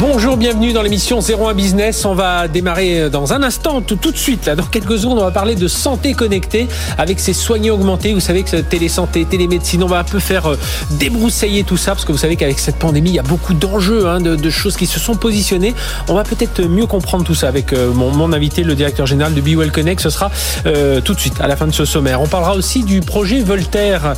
[0.00, 2.04] Bonjour, bienvenue dans l'émission 01 Business.
[2.04, 4.44] On va démarrer dans un instant, tout, de suite.
[4.46, 6.66] Là, dans quelques secondes, on va parler de santé connectée
[6.98, 8.12] avec ses soignants augmentés.
[8.12, 10.58] Vous savez que télésanté, télémédecine, on va un peu faire euh,
[10.98, 14.08] débroussailler tout ça parce que vous savez qu'avec cette pandémie, il y a beaucoup d'enjeux,
[14.08, 15.74] hein, de, choses qui se sont positionnées.
[16.08, 19.40] On va peut-être mieux comprendre tout ça avec euh, mon, invité, le directeur général de
[19.40, 20.00] Be Well Connect.
[20.00, 20.32] Ce sera
[20.66, 22.20] euh, tout de suite à la fin de ce sommaire.
[22.20, 24.14] On parlera aussi du projet Voltaire.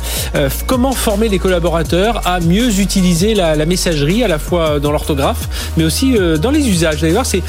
[0.65, 5.83] Comment former les collaborateurs à mieux utiliser la messagerie à la fois dans l'orthographe mais
[5.83, 7.03] aussi euh, dans les usages.
[7.03, 7.43] Voir, c'est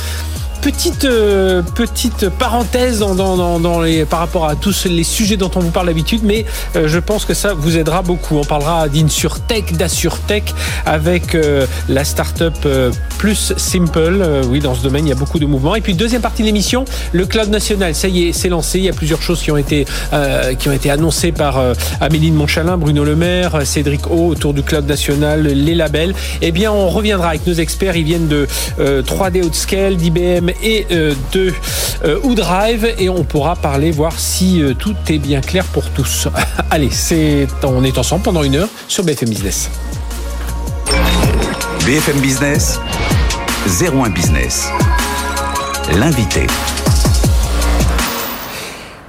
[0.73, 5.51] petite euh, petite parenthèse dans, dans, dans, les par rapport à tous les sujets dont
[5.57, 6.45] on vous parle d'habitude mais
[6.77, 8.37] euh, je pense que ça vous aidera beaucoup.
[8.37, 10.53] On parlera d'Insurtech d'Assurtech
[10.85, 14.43] avec euh, la startup euh, plus simple.
[14.51, 15.75] Oui dans ce domaine il y a beaucoup de mouvements.
[15.75, 17.95] Et puis deuxième partie de l'émission le cloud national.
[17.95, 18.79] Ça y est c'est lancé.
[18.79, 19.87] Il y a plusieurs choses qui ont été
[20.59, 21.63] qui ont été annoncées par
[22.03, 26.15] Amélie de Montchalin Bruno Le Maire Cédric O autour du cloud national les labels.
[26.43, 27.97] Eh bien on reviendra avec nos experts.
[27.97, 28.47] Ils viennent de
[28.79, 31.53] 3D Outscale d'IBM et euh, de
[32.05, 36.29] euh, Drive et on pourra parler voir si euh, tout est bien clair pour tous.
[36.71, 39.71] Allez, c'est on est ensemble pendant une heure sur BFM Business.
[41.85, 42.81] BFM Business,
[43.81, 44.69] 01 Business.
[45.97, 46.47] L'invité.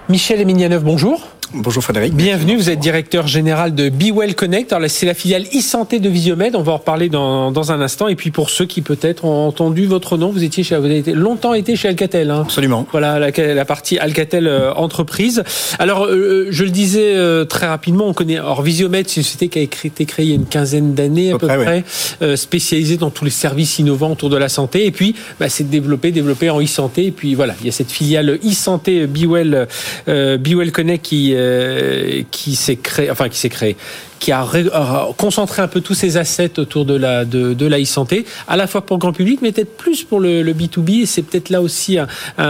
[0.08, 1.28] Michel Emilianeuf, bonjour.
[1.52, 2.14] Bonjour Frédéric.
[2.14, 4.72] Bienvenue, vous êtes directeur général de BeWell Connect.
[4.72, 8.08] Alors c'est la filiale e-santé de Visiomed, on va en reparler dans, dans un instant.
[8.08, 11.02] Et puis pour ceux qui peut-être ont entendu votre nom, vous étiez chez, vous avez
[11.14, 12.30] longtemps été chez Alcatel.
[12.30, 12.42] Hein.
[12.42, 12.86] Absolument.
[12.92, 15.44] Voilà la, la partie Alcatel euh, entreprise.
[15.80, 18.40] Alors euh, je le disais euh, très rapidement, on connaît.
[18.40, 21.32] Or Visiomed, c'est une société qui a été créée il y a une quinzaine d'années
[21.32, 21.84] à, peu près, près
[22.22, 22.38] ouais.
[22.38, 24.86] spécialisée dans tous les services innovants autour de la santé.
[24.86, 27.08] Et puis bah, c'est développé, développé en e-santé.
[27.08, 29.68] Et puis voilà, il y a cette filiale e-santé BeWell,
[30.06, 31.39] BeWell Connect qui
[32.32, 33.76] qui s'est créé, enfin qui s'est créé,
[34.20, 34.46] qui a
[35.18, 38.68] concentré un peu tous ses assets autour de la de, de la e-santé, à la
[38.68, 41.04] fois pour le grand public, mais peut-être plus pour le, le B2B.
[41.04, 42.08] Et c'est peut-être là aussi un,
[42.38, 42.46] un,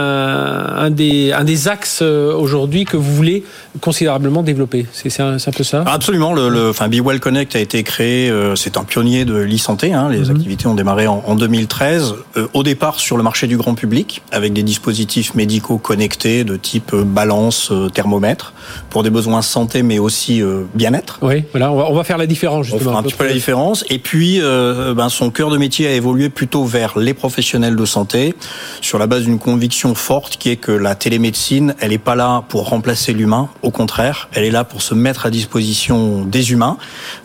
[0.86, 3.44] un, des un des axes aujourd'hui que vous voulez
[3.82, 4.86] considérablement développer.
[4.92, 5.84] C'est un, un, peu ça?
[5.86, 6.34] Absolument.
[6.34, 8.30] Le, le enfin, Be Well Connect a été créé.
[8.30, 9.94] Euh, c'est un pionnier de l'e-santé.
[9.94, 10.36] Hein, les mm -hmm.
[10.36, 12.16] activités ont démarré en, en 2013.
[12.38, 16.56] Euh, au départ sur le marché du grand public, avec des dispositifs médicaux connectés de
[16.70, 17.60] type euh, balance,
[17.94, 18.48] thermomètre,
[18.92, 20.36] pour des besoins santé, mais aussi
[20.82, 21.14] bien-être.
[21.30, 21.38] Oui.
[21.54, 22.82] Voilà, on va, on va faire la différence justement.
[22.82, 23.86] On fera un petit peu la différence.
[23.90, 27.86] Et puis, euh, ben, son cœur de métier a évolué plutôt vers les professionnels de
[27.86, 28.34] santé,
[28.82, 32.44] sur la base d'une conviction forte qui est que la télémédecine, elle n'est pas là
[32.50, 33.50] pour remplacer l'humain.
[33.62, 36.78] Au contraire, elle est là pour se mettre à disposition des humains,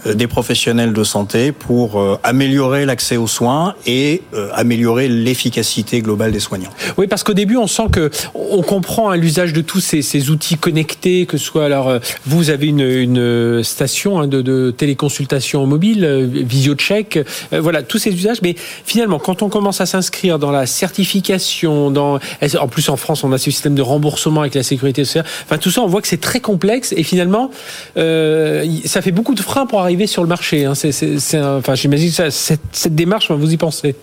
[0.07, 6.01] euh, des professionnels de santé, pour euh, améliorer l'accès aux soins et euh, améliorer l'efficacité
[6.01, 6.71] globale des soignants.
[6.97, 10.31] Oui, parce qu'au début, on sent que on comprend hein, l'usage de tous ces, ces,
[10.31, 15.67] outils connectés, que ce soit alors euh, vous avez une, une station de, de téléconsultation
[15.67, 17.19] mobile, euh, VisioCheck,
[17.53, 18.43] euh, voilà, tous ces usages.
[18.43, 22.19] Mais finalement, quand on commence à s'inscrire dans la certification, dans,
[22.61, 25.59] en plus en France, on a ce système de remboursement avec la sécurité sociale, enfin
[25.59, 27.51] tout ça, on voit que c'est très complexe et finalement,
[27.97, 30.65] euh, ça fait beaucoup de freins pour arriver sur le marché.
[30.65, 30.75] Hein.
[30.75, 33.95] C'est, enfin, j'imagine que ça, cette, cette démarche, vous y pensez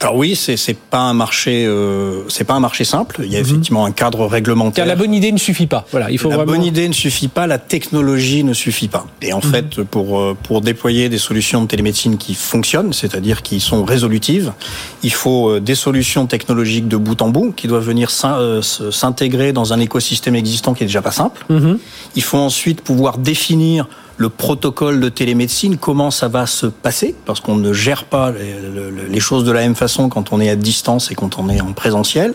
[0.00, 3.22] alors oui, c'est c'est pas un marché euh, c'est pas un marché simple.
[3.24, 4.86] Il y a effectivement un cadre réglementaire.
[4.86, 5.86] La bonne idée ne suffit pas.
[5.90, 6.52] Voilà, il faut la vraiment...
[6.52, 9.06] bonne idée ne suffit pas, la technologie ne suffit pas.
[9.22, 9.42] Et en mmh.
[9.42, 14.52] fait, pour euh, pour déployer des solutions de télémédecine qui fonctionnent, c'est-à-dire qui sont résolutives,
[15.02, 19.72] il faut euh, des solutions technologiques de bout en bout qui doivent venir s'intégrer dans
[19.72, 21.44] un écosystème existant qui est déjà pas simple.
[21.48, 21.74] Mmh.
[22.14, 27.40] Il faut ensuite pouvoir définir le protocole de télémédecine, comment ça va se passer, parce
[27.40, 28.56] qu'on ne gère pas les,
[29.08, 31.60] les, choses de la même façon quand on est à distance et quand on est
[31.60, 32.34] en présentiel.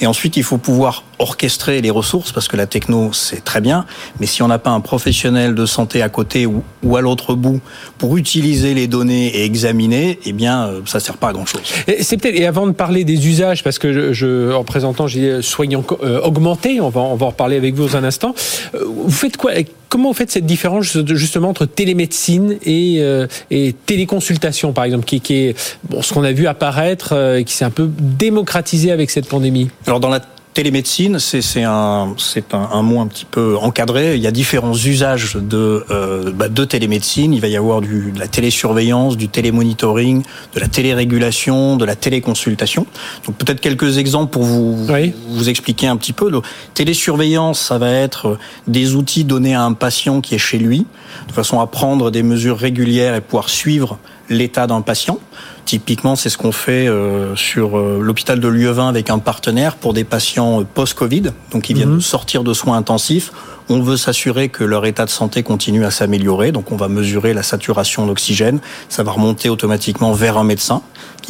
[0.00, 3.86] Et ensuite, il faut pouvoir orchestrer les ressources, parce que la techno, c'est très bien,
[4.20, 7.34] mais si on n'a pas un professionnel de santé à côté ou, ou à l'autre
[7.34, 7.60] bout
[7.98, 11.62] pour utiliser les données et examiner, eh bien, ça sert pas à grand-chose.
[12.00, 15.42] C'est peut-être, et avant de parler des usages, parce que je, je en présentant, j'ai
[15.42, 18.34] soignants euh, augmentés, on va, on va en reparler avec vous dans un instant,
[18.72, 19.52] vous faites quoi
[19.88, 25.22] Comment vous faites cette différence justement entre télémédecine et, euh, et téléconsultation, par exemple, qui,
[25.22, 29.10] qui est bon, ce qu'on a vu apparaître, euh, qui s'est un peu démocratisé avec
[29.10, 29.70] cette pandémie?
[29.86, 30.20] Alors dans la
[30.58, 32.16] télémédecine, c'est un,
[32.52, 34.16] un, un, mot un petit peu encadré.
[34.16, 37.32] Il y a différents usages de, euh, bah, de télémédecine.
[37.32, 40.24] Il va y avoir du, de la télésurveillance, du télémonitoring,
[40.54, 42.86] de la télérégulation, de la téléconsultation.
[43.24, 44.84] Donc peut-être quelques exemples pour vous,
[45.28, 46.28] vous expliquer un petit peu.
[46.28, 46.40] Le
[46.74, 50.86] télésurveillance, ça va être des outils donnés à un patient qui est chez lui,
[51.28, 55.20] de façon à prendre des mesures régulières et pouvoir suivre l'état d'un patient.
[55.68, 59.92] Typiquement, c'est ce qu'on fait euh, sur euh, l'hôpital de Lieuvin avec un partenaire pour
[59.92, 62.00] des patients euh, post-Covid, donc qui viennent mhm.
[62.00, 63.32] sortir de soins intensifs.
[63.68, 67.34] On veut s'assurer que leur état de santé continue à s'améliorer, donc on va mesurer
[67.34, 68.60] la saturation d'oxygène.
[68.88, 70.82] Ça va remonter automatiquement vers un médecin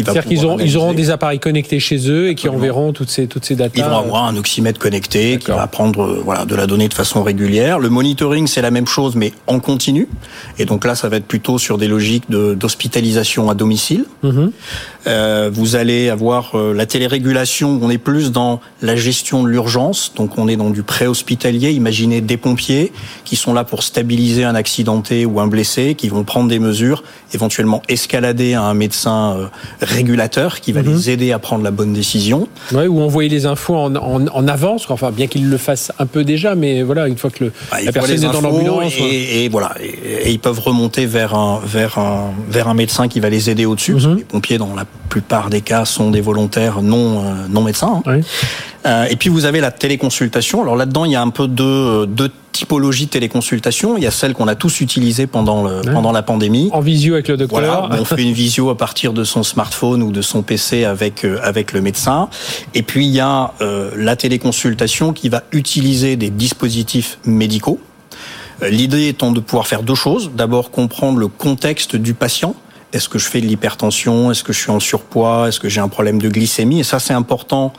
[0.04, 3.26] c'est-à-dire qu'ils auront, ils auront des appareils connectés chez eux et qui enverront toutes ces,
[3.26, 3.72] toutes ces datas.
[3.76, 6.94] Ils vont avoir un oxymètre connecté qui va prendre euh, voilà, de la donnée de
[6.94, 7.78] façon régulière.
[7.78, 10.08] Le monitoring, c'est la même chose, mais en continu.
[10.58, 14.04] Et donc là, ça va être plutôt sur des logiques d'hospitalisation à domicile.
[14.22, 14.52] Mhm.
[15.06, 20.12] Euh, vous allez avoir euh, la télérégulation, on est plus dans la gestion de l'urgence,
[20.14, 21.70] donc on est dans du pré-hospitalier.
[21.70, 22.92] Imaginez des pompiers
[23.24, 27.02] qui sont là pour stabiliser un accidenté ou un blessé, qui vont prendre des mesures,
[27.34, 29.46] éventuellement escalader à un médecin euh,
[29.80, 30.94] régulateur qui va mhm.
[30.94, 32.48] les aider à prendre la bonne décision.
[32.72, 36.06] Ouais, ou envoyer les infos en, en, en avance, enfin bien qu'ils le fassent un
[36.06, 38.92] peu déjà, mais voilà, une fois que le, bah, la personne est dans l'ambulance.
[38.98, 43.20] Et, et, voilà, et, ils peuvent remonter vers un, vers un, vers un médecin qui
[43.20, 43.94] va les aider au-dessus.
[43.94, 44.16] Mhm.
[44.16, 48.02] Les pompiers, dans la plupart des cas, sont des volontaires non, euh, non médecins.
[48.06, 48.20] Hein.
[48.86, 50.62] Euh, et puis vous avez la téléconsultation.
[50.62, 53.96] Alors là-dedans, il y a un peu deux, deux typologies de téléconsultation.
[53.96, 56.70] Il y a celle qu'on a tous utilisées pendant, le, pendant la pandémie.
[56.72, 57.60] En visio avec le docteur.
[57.60, 61.24] Voilà, on fait une visio à partir de son smartphone ou de son PC avec,
[61.24, 62.28] euh, avec le médecin.
[62.74, 63.52] Et puis il y a
[63.96, 67.78] la téléconsultation qui va utiliser des dispositifs médicaux.
[68.62, 70.30] L'idée étant de pouvoir faire deux choses.
[70.34, 72.54] D'abord comprendre le contexte du patient
[72.92, 74.30] est-ce que je fais de l'hypertension?
[74.30, 75.48] Est-ce que je suis en surpoids?
[75.48, 76.80] Est-ce que j'ai un problème de glycémie?
[76.80, 77.72] Et ça, c'est important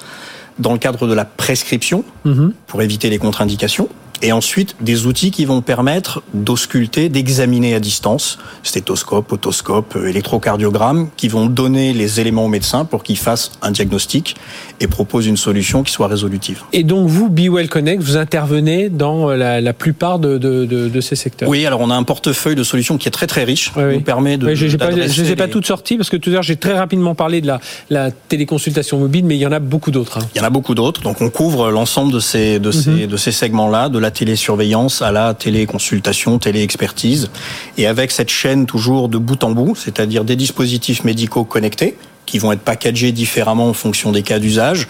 [0.60, 2.54] dans le cadre de la prescription mhm.
[2.68, 3.90] pour éviter les contre-indications
[4.22, 11.10] et ensuite des outils qui vont permettre d'ausculter, d'examiner à distance, stéthoscope, otoscope, euh, électrocardiogramme,
[11.18, 14.36] qui vont donner les éléments au médecin pour qu'il fasse un diagnostic
[14.80, 16.62] et propose une solution qui soit résolutive.
[16.74, 21.02] Et donc vous, BeWell Connect, vous intervenez dans la, la plupart de, de, de, de,
[21.02, 23.72] ces secteurs Oui, alors on a un portefeuille de solutions qui est très très riche,
[23.74, 24.54] qui nous permet de...
[24.56, 27.16] je ne les ai pas toutes sorties parce que tout à l'heure j'ai très rapidement
[27.16, 30.18] parlé de la, la téléconsultation mobile, mais il y en a beaucoup d'autres.
[30.18, 30.28] Hein.
[30.36, 33.08] Il y en a beaucoup d'autres, donc on couvre l'ensemble de ces, de, ces, mhm.
[33.08, 37.30] de ces segments-là, de la télésurveillance à la téléconsultation, téléexpertise.
[37.78, 42.38] Et avec cette chaîne toujours de bout en bout, c'est-à-dire des dispositifs médicaux connectés qui
[42.38, 44.88] vont être packagés différemment en fonction des cas d'usage,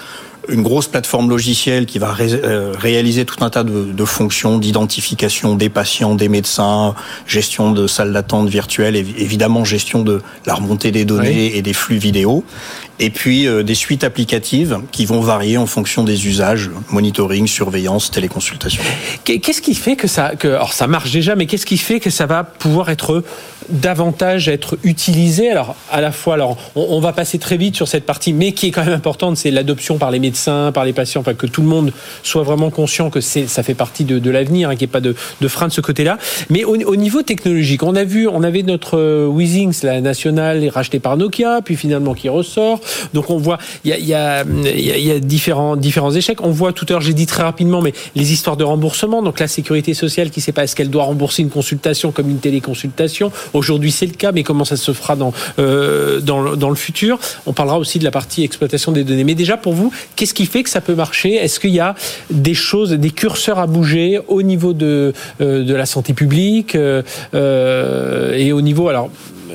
[0.52, 5.70] une grosse plateforme logicielle qui va euh, réaliser tout un tas de, fonctions d'identification des
[5.70, 6.96] patients, des médecins,
[7.28, 11.98] gestion de salles d'attente virtuelles, évidemment gestion de la remontée des données et des flux
[11.98, 12.44] vidéo.
[13.02, 18.12] Et puis euh, des suites applicatives qui vont varier en fonction des usages, monitoring, surveillance,
[18.12, 18.84] téléconsultation.
[19.24, 22.10] Qu'est-ce qui fait que ça, que, alors ça marche déjà, mais qu'est-ce qui fait que
[22.10, 23.24] ça va pouvoir être
[23.70, 25.50] davantage être utilisé?
[25.50, 28.68] Alors à la fois, alors on, va passer très vite sur cette partie, mais qui
[28.68, 31.62] est quand même importante, c'est l'adoption par les médecins, par les patients, enfin que tout
[31.62, 31.92] le monde
[32.24, 35.16] soit vraiment conscient que ça fait partie de, l'avenir, hein, qu'il n'y ait pas de,
[35.48, 36.18] frein de ce côté-là.
[36.50, 40.68] Mais au, au, niveau technologique, on a vu, on avait notre euh, Weezings, la nationale,
[40.70, 42.80] racheté par Nokia, puis finalement qui ressort.
[43.14, 44.44] Donc on voit, il y a,
[45.20, 45.78] différents,
[46.12, 46.42] échecs.
[46.42, 49.22] On voit tout à l'heure, j'ai dit très rapidement, mais les histoires de remboursement.
[49.22, 52.30] Donc la sécurité sociale qui ne sait pas est-ce qu'elle doit rembourser une consultation comme
[52.30, 53.32] une téléconsultation?
[53.54, 57.20] Aujourd'hui c'est le cas, mais comment ça se fera dans, euh, le futur?
[57.46, 59.24] On parlera aussi de la partie exploitation des données.
[59.24, 59.92] Mais déjà pour vous,
[60.34, 61.36] qui fait que ça peut marcher?
[61.36, 61.96] Est-ce qu'il y a
[62.30, 67.02] des choses, des curseurs à bouger au niveau de, euh, de la santé publique euh,
[67.34, 69.10] euh et au niveau alors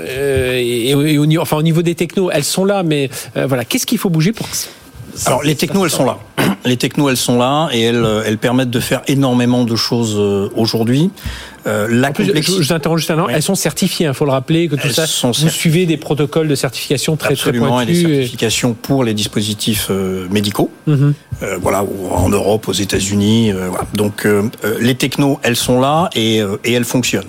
[0.06, 4.10] et, au, enfin, au niveau des technos, elles sont là, mais voilà, qu'est-ce qu'il faut
[4.10, 4.46] bouger pour
[5.26, 6.18] alors les technos, elles sont là.
[6.66, 10.16] Les technos, elles sont là et elles, euh, elles permettent de faire énormément de choses
[10.56, 11.10] aujourd'hui.
[11.66, 12.62] Euh, la plus, complexité...
[12.62, 13.28] je, t'interromps juste un an.
[13.28, 14.06] Elles sont certifiées.
[14.06, 15.06] Il hein, faut le rappeler que tout ça.
[15.06, 17.98] Sont vous suivez des protocoles de certification très Absolument, très pointus.
[17.98, 19.90] et des certifications pour les dispositifs
[20.30, 20.70] médicaux.
[20.86, 21.14] Mhm.
[21.42, 23.52] euh, voilà, en Europe, aux États-Unis.
[23.52, 23.86] voilà.
[23.94, 24.26] Donc
[24.80, 27.28] les technos, elles sont là et, et elles fonctionnent.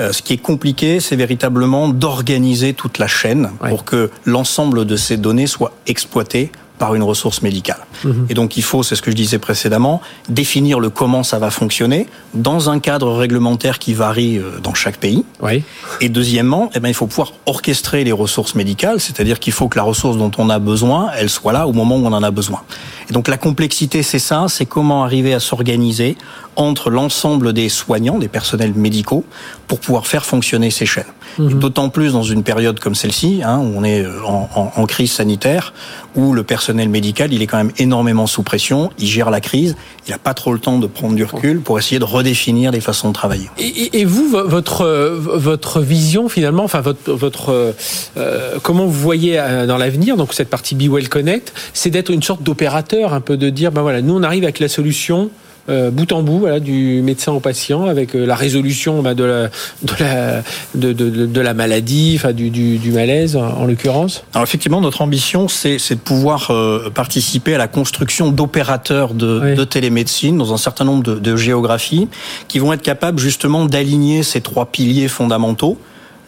[0.00, 4.96] Euh, ce qui est compliqué, c'est véritablement d'organiser toute la chaîne pour que l'ensemble de
[4.96, 7.86] ces données soient exploitées par une ressource médicale.
[8.04, 8.26] Mhm.
[8.30, 11.50] Et donc il faut, c'est ce que je disais précédemment, définir le comment ça va
[11.50, 15.24] fonctionner dans un cadre réglementaire qui varie euh, dans chaque pays.
[15.42, 15.62] Oui.
[16.00, 19.76] Et deuxièmement, eh bien, il faut pouvoir orchestrer les ressources médicales, c'est-à-dire qu'il faut que
[19.76, 22.30] la ressource dont on a besoin, elle soit là au moment où on en a
[22.30, 22.62] besoin.
[23.10, 26.16] Et donc la complexité, c'est ça, c'est comment arriver à s'organiser
[26.58, 29.24] entre l'ensemble des soignants, des personnels médicaux,
[29.68, 31.04] pour pouvoir faire fonctionner ces chaînes.
[31.38, 31.60] Mhm.
[31.60, 35.12] D'autant plus dans une période comme celle-ci, hein, où on est euh, en, en, crise
[35.12, 35.72] sanitaire,
[36.16, 39.76] où le personnel médical, il est quand même énormément sous pression, il gère la crise,
[40.08, 42.80] il n'a pas trop le temps de prendre du recul pour essayer de redéfinir les
[42.80, 43.48] façons de travailler.
[43.58, 47.74] Et, et vous, votre votre vision finalement, enfin votre votre
[48.16, 52.10] euh, comment vous voyez euh, dans l'avenir, donc cette partie Be Well Connect, c'est d'être
[52.10, 55.30] une sorte d'opérateur, un peu de dire, ben voilà, nous on arrive avec la solution.
[55.68, 59.24] Euh, bout en bout, voilà, du médecin au patient, avec euh, la résolution bah, de,
[59.24, 59.48] la,
[59.82, 60.42] de, la,
[60.74, 64.24] de, de, de, la maladie, enfin du, du, du malaise en, l'occurrence.
[64.32, 69.64] Alors effectivement, notre ambition, c'est de pouvoir euh, participer à la construction d'opérateurs de, de,
[69.64, 72.08] télémédecine dans un certain nombre de, de géographies
[72.48, 75.78] qui vont être capables justement d'aligner ces trois piliers fondamentaux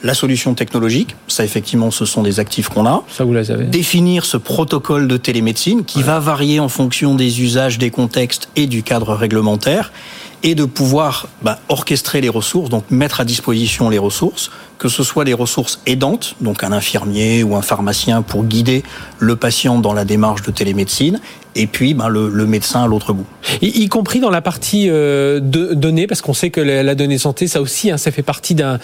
[0.03, 3.03] la solution technologique, ça effectivement ce sont des actifs qu'on a.
[3.09, 3.65] Ça vous la savez.
[3.67, 8.67] Définir ce protocole de télémédecine qui va varier en fonction des usages, des contextes et
[8.67, 9.93] du cadre réglementaire
[10.43, 15.05] et de pouvoir bah, orchestrer les ressources, donc mettre à disposition les ressources, que ce
[15.05, 18.83] soit les ressources aidantes, donc un infirmier ou un pharmacien pour guider
[19.19, 21.21] le patient dans la démarche de télémédecine,
[21.57, 23.27] et puis ben, le, médecin à l'autre bout.
[23.61, 27.47] Y, compris dans la partie euh, de données, parce qu'on sait que la, donnée santé,
[27.47, 28.79] ça aussi, hein, ça fait partie d'un,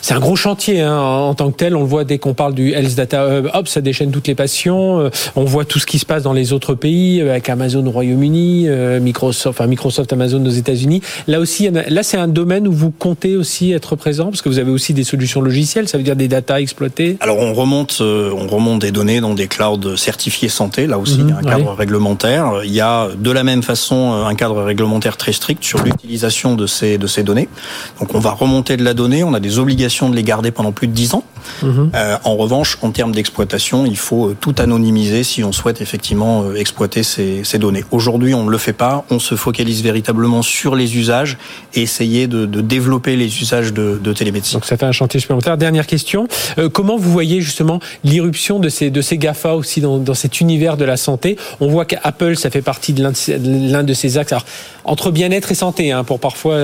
[0.00, 1.74] c'est un gros chantier hein, en, tant que tel.
[1.76, 4.34] On le voit dès qu'on parle du Health Data Hub, hop, ça déchaîne toutes les
[4.34, 5.00] passions.
[5.00, 7.84] Euh, on voit tout ce qui se passe dans les autres pays, euh, avec Amazon
[7.86, 11.02] au Royaume-Uni, euh, Microsoft, enfin Microsoft, Amazon aux États-Unis.
[11.26, 14.58] Là aussi, là c'est un domaine où vous comptez aussi être présent, parce que vous
[14.58, 17.16] avez aussi des solutions logicielles, ça veut dire des data exploitées?
[17.20, 20.86] Alors on remonte, on remonte des données dans des clouds certifiés santé.
[20.86, 21.76] Là aussi, mmh, il y a un cadre ouais.
[21.78, 22.04] réglementaire
[22.64, 26.66] il y a de la même façon un cadre réglementaire très strict sur l'utilisation de
[26.66, 27.48] ces, de ces données.
[28.00, 30.72] Donc on va remonter de la donnée, on a des obligations de les garder pendant
[30.72, 31.24] plus de 10 ans.
[31.62, 31.90] Mmh.
[31.94, 36.42] Euh, en revanche, en termes d'exploitation, il faut euh, tout anonymiser si on souhaite effectivement
[36.42, 37.84] euh, exploiter ces, ces données.
[37.90, 41.36] Aujourd'hui, on ne le fait pas, on se focalise véritablement sur les usages
[41.74, 44.56] et essayer de, de développer les usages de, de, télémédecine.
[44.56, 45.20] Donc ça fait un chantier
[45.58, 46.28] Dernière question,
[46.58, 50.40] euh, comment vous voyez justement l'irruption de ces, de ces GAFA aussi dans, dans cet
[50.40, 51.36] univers de la santé?
[51.60, 54.32] On voit Apple, ça fait partie de l'un de ses axes.
[54.32, 54.44] Alors,
[54.84, 56.54] entre bien-être et santé, hein, pour parfois,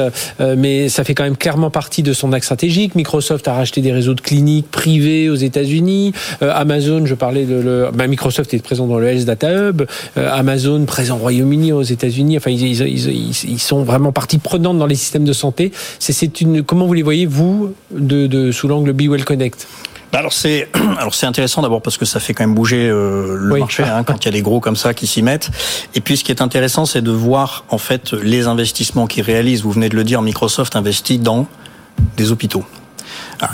[0.40, 2.94] euh, mais ça fait quand même clairement partie de son axe stratégique.
[2.94, 6.12] Microsoft a racheté des réseaux de cliniques privés aux États-Unis.
[6.42, 9.82] Euh, Amazon, je parlais de le, ben, Microsoft est présent dans le Health Data Hub.
[10.16, 12.36] Euh, Amazon présent au Royaume-Uni, aux États-Unis.
[12.36, 15.72] Enfin, ils, ils, ils, sont vraiment partie prenante dans les systèmes de santé.
[15.98, 19.66] C'est une, comment vous les voyez vous de sous l'angle Be Well Connect
[20.12, 23.54] alors c'est alors c'est intéressant d'abord parce que ça fait quand même bouger euh, le
[23.54, 23.60] oui.
[23.60, 25.50] marché hein, quand il y a des gros comme ça qui s'y mettent.
[25.94, 29.62] Et puis ce qui est intéressant, c'est de voir en fait les investissements qu'ils réalisent.
[29.62, 31.46] Vous venez de le dire, Microsoft investit dans
[32.16, 32.64] des hôpitaux.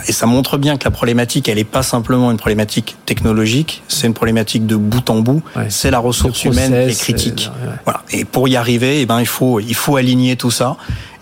[0.09, 4.07] Et ça montre bien que la problématique, elle n'est pas simplement une problématique technologique, c'est
[4.09, 5.43] une problématique de bout en bout.
[5.55, 5.67] Ouais.
[5.69, 7.51] C'est la ressource process, humaine est critique.
[7.63, 7.77] Euh, ouais.
[7.85, 8.03] Voilà.
[8.11, 10.77] Et pour y arriver, eh ben, il faut, il faut aligner tout ça.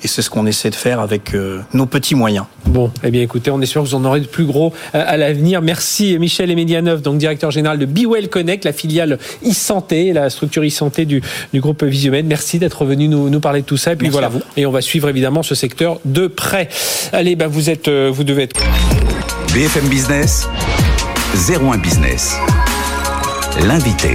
[0.05, 2.45] Et c'est ce qu'on essaie de faire avec euh, nos petits moyens.
[2.67, 5.03] Bon, eh bien écoutez, on est sûr que vous en aurez de plus gros euh,
[5.05, 5.63] à l'avenir.
[5.63, 9.19] Merci Michel Emedianov, donc directeur général de BeWell Connect, la filiale
[9.49, 11.23] e-santé, la structure e-santé du,
[11.55, 12.27] du groupe Visiomed.
[12.27, 13.95] Merci d'être venu nous, nous parler de tout ça.
[13.95, 14.43] Et puis Merci voilà, vous.
[14.59, 16.69] et on va suivre évidemment ce secteur de près.
[17.13, 18.61] Allez, ben vous êtes, euh, vous devez être.
[19.55, 20.47] BFM Business,
[21.49, 22.37] 01 Business,
[23.67, 24.15] l'invité.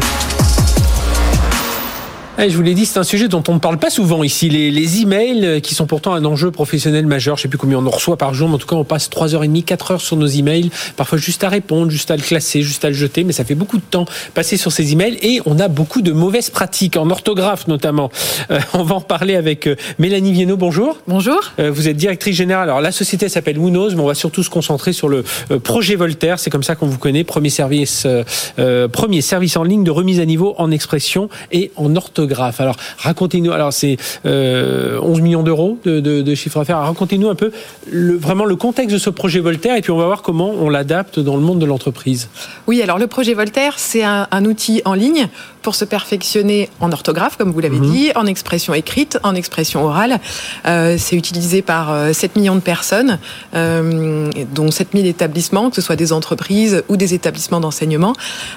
[2.48, 4.50] Je vous l'ai dit, c'est un sujet dont on ne parle pas souvent ici.
[4.50, 7.36] Les, les, emails, qui sont pourtant un enjeu professionnel majeur.
[7.36, 8.84] Je ne sais plus combien on en reçoit par jour, mais en tout cas, on
[8.84, 10.70] passe 3h30, 4 heures sur nos emails.
[10.96, 13.24] Parfois juste à répondre, juste à le classer, juste à le jeter.
[13.24, 15.18] Mais ça fait beaucoup de temps passer sur ces emails.
[15.22, 18.10] Et on a beaucoup de mauvaises pratiques, en orthographe notamment.
[18.52, 20.58] Euh, on va en parler avec euh, Mélanie Viennot.
[20.58, 20.98] Bonjour.
[21.08, 21.40] Bonjour.
[21.60, 22.70] Euh, vous êtes directrice générale.
[22.70, 25.96] Alors, la société s'appelle Woonos, mais on va surtout se concentrer sur le euh, projet
[25.96, 26.40] Voltaire.
[26.40, 27.24] C'est comme ça qu'on vous connaît.
[27.24, 31.96] Premier service, euh, premier service en ligne de remise à niveau en expression et en
[31.96, 32.29] orthographe.
[32.32, 33.52] Alors, racontez-nous.
[33.52, 36.80] Alors, c'est euh, 11 millions d'euros de, de, de, chiffre d'affaires.
[36.80, 37.52] Racontez-nous un peu
[37.92, 40.70] le, vraiment le contexte de ce projet Voltaire et puis on va voir comment on
[40.70, 42.30] l'adapte dans le monde de l'entreprise.
[42.68, 45.28] Oui, alors le projet Voltaire, c'est un, un, outil en ligne
[45.62, 47.92] pour se perfectionner en orthographe, comme vous l'avez mmh.
[47.92, 50.20] dit, en expression écrite, en expression orale.
[50.66, 53.20] Euh, c'est utilisé par 7 millions de personnes,
[53.56, 58.14] euh, dont 7000 établissements, que ce soit des entreprises ou des établissements d'enseignement.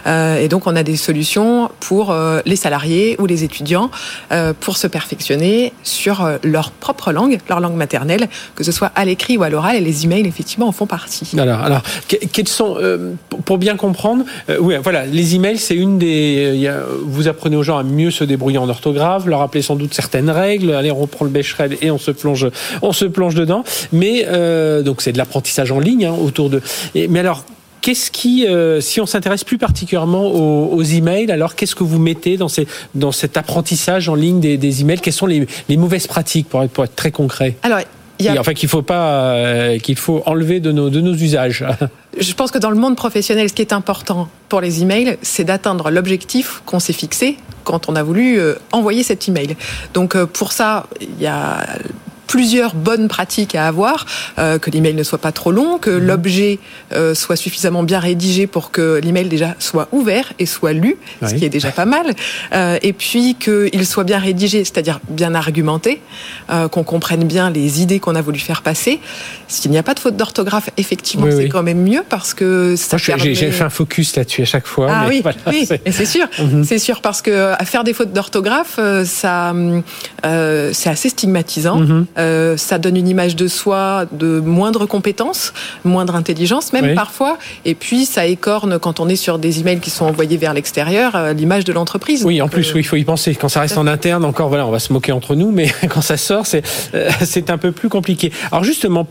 [0.06, 3.61] Euh, et donc, on a des solutions pour euh, les salariés ou les étudiants
[4.30, 8.92] euh, pour se perfectionner sur euh, leur propre langue, leur langue maternelle, que ce soit
[8.94, 9.76] à l'écrit ou à l'oral.
[9.76, 11.28] Et les emails, effectivement, en font partie.
[11.38, 13.12] Alors, alors quels sont, euh,
[13.44, 16.70] pour bien comprendre, euh, oui, voilà, les emails, c'est une des.
[17.04, 20.30] Vous apprenez aux gens à mieux se débrouiller en orthographe, leur rappeler sans doute certaines
[20.30, 20.72] règles.
[20.72, 22.48] Allez, on reprend le Becherel et on se plonge,
[22.82, 23.64] on se plonge dedans.
[23.92, 24.26] Mais
[24.82, 26.60] donc c'est de l'apprentissage en ligne hein, autour de.
[26.94, 27.44] Mais alors
[27.82, 32.38] qu'est-ce qui, euh, si on s'intéresse plus particulièrement aux, emails, alors qu'est-ce que vous mettez
[32.38, 35.00] dans, ces, dans cet apprentissage en ligne des, des emails?
[35.00, 37.56] Quelles sont les, les, mauvaises pratiques pour être, pour être très concret?
[37.62, 37.80] Alors,
[38.38, 41.66] Enfin, qu'il faut pas, euh, qu'il faut enlever de nos, de nos usages.
[42.20, 45.42] Je pense que dans le monde professionnel, ce qui est important pour les emails, c'est
[45.42, 49.56] d'atteindre l'objectif qu'on s'est fixé quand on a voulu euh, envoyer cet email.
[49.92, 51.66] Donc pour ça, il y a
[52.32, 54.06] plusieurs bonnes pratiques à avoir,
[54.38, 56.06] euh, que l'email ne soit pas trop long, que mhm.
[56.06, 56.58] l'objet
[56.94, 61.34] euh, soit suffisamment bien rédigé pour que l'email déjà soit ouvert et soit lu, ce
[61.34, 62.14] qui est déjà pas mal,
[62.54, 66.00] euh, et puis qu'il soit bien rédigé, c'est-à-dire bien argumenté,
[66.70, 68.98] qu'on comprenne bien les idées qu'on a voulu faire passer.
[69.48, 72.96] S'il n'y a pas de faute d'orthographe, effectivement, c'est quand même mieux parce que ça
[72.96, 74.88] J'ai fait un focus là-dessus à chaque fois.
[74.90, 76.64] Ah oui, oui c'est sûr, mhm.
[76.64, 79.54] c'est sûr parce que à faire des fautes d'orthographe, ça,
[80.22, 81.76] c'est assez stigmatisant.
[81.76, 82.06] Mhm.
[82.22, 85.52] Euh, ça donne une image de soi de moindre compétence,
[85.84, 87.38] moindre intelligence même parfois.
[87.64, 91.16] Et puis ça écorne quand on est sur des emails qui sont envoyés vers l'extérieur
[91.16, 92.24] euh, l'image de l'entreprise.
[92.24, 93.34] Oui, en plus, euh, oui, il faut y penser.
[93.34, 96.00] Quand ça reste en interne, encore voilà, on va se moquer entre nous, mais quand
[96.00, 96.62] ça sort, c'est
[97.22, 98.32] c'est un peu plus compliqué.
[98.50, 99.06] Alors justement,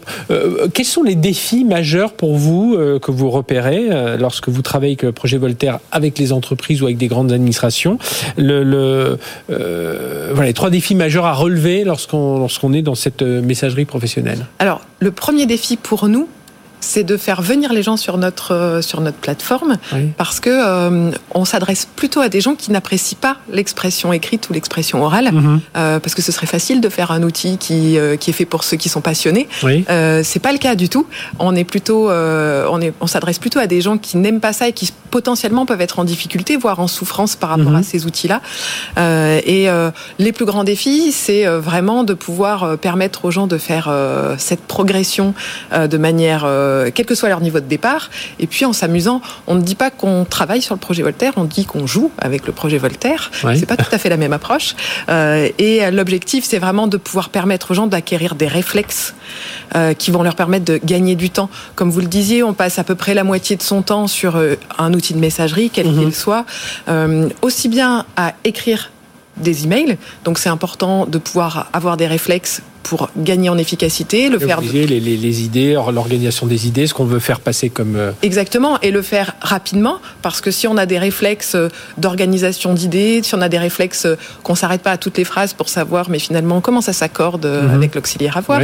[0.73, 5.11] quels sont les défis majeurs pour vous que vous repérez lorsque vous travaillez avec le
[5.11, 7.97] projet Voltaire avec les entreprises ou avec des grandes administrations?
[8.37, 9.17] Le, le
[9.49, 14.45] voilà, les trois défis majeurs à relever lorsqu'on lorsqu'on est dans cette euh, messagerie professionnelle
[14.59, 16.27] Alors, le premier défi pour nous,
[16.81, 19.77] c'est de faire venir les gens sur notre euh, sur notre plateforme
[20.17, 24.53] parce que euh, on s'adresse plutôt à des gens qui n'apprécient pas l'expression écrite ou
[24.53, 25.61] l'expression orale mhm.
[25.77, 28.63] euh, parce que ce serait facile de faire un outil qui qui est fait pour
[28.63, 29.47] ceux qui sont passionnés.
[29.63, 29.85] Oui.
[30.23, 31.05] c'est pas le cas du tout.
[31.39, 34.67] On est plutôt on est on s'adresse plutôt à des gens qui n'aiment pas ça
[34.67, 37.83] et qui potentiellement peuvent être en difficulté voire en souffrance par rapport à mhm.
[37.83, 38.41] ces outils-là.
[38.97, 39.67] et
[40.17, 43.93] les plus grands défis, c'est vraiment de pouvoir permettre aux gens de faire
[44.37, 45.33] cette progression
[45.71, 48.09] de manière euh, quel que soit leur niveau de départ.
[48.39, 51.45] Et puis en s'amusant, on ne dit pas qu'on travaille sur le projet Voltaire, on
[51.45, 53.31] dit qu'on joue avec le projet Voltaire.
[53.55, 54.75] C'est pas tout à fait la même approche.
[55.09, 59.13] Euh, et l'objectif, c'est vraiment de pouvoir permettre aux gens d'acquérir des réflexes
[59.75, 61.49] euh, qui vont leur permettre de gagner du temps.
[61.75, 64.41] Comme vous le disiez, on passe à peu près la moitié de son temps sur
[64.77, 65.99] un outil de messagerie, quel mhm.
[65.99, 66.45] qu'il soit,
[67.41, 68.91] aussi bien à écrire
[69.37, 69.97] des emails.
[70.23, 74.61] Donc c'est important de pouvoir avoir des réflexes pour gagner en efficacité, le faire.
[74.61, 77.95] les, les, les, idées, l'organisation des idées, ce qu'on veut faire passer comme.
[77.95, 82.73] Euh, Exactement, et le faire rapidement, parce que si on a des réflexes euh, d'organisation
[82.73, 85.69] d'idées, si on a des réflexes euh, qu'on s'arrête pas à toutes les phrases pour
[85.69, 87.69] savoir, mais finalement comment ça s'accorde mhm.
[87.69, 88.61] avec l'auxiliaire avoir,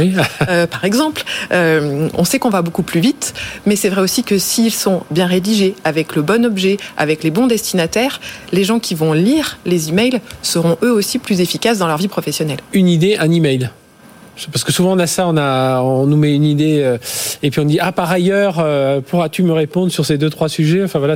[0.70, 3.34] par exemple, on sait qu'on va beaucoup plus vite,
[3.66, 7.30] mais c'est vrai aussi que s'ils sont bien rédigés, avec le bon objet, avec les
[7.30, 8.20] bons destinataires,
[8.52, 12.08] les gens qui vont lire les emails seront eux aussi plus efficaces dans leur vie
[12.08, 12.58] professionnelle.
[12.72, 13.70] Une idée, un email.
[14.52, 16.98] Parce que souvent on a ça, on a, on nous met une idée euh,
[17.42, 20.48] et puis on dit ah par ailleurs euh, pourras-tu me répondre sur ces deux trois
[20.48, 20.84] sujets?
[20.84, 21.14] Enfin voilà,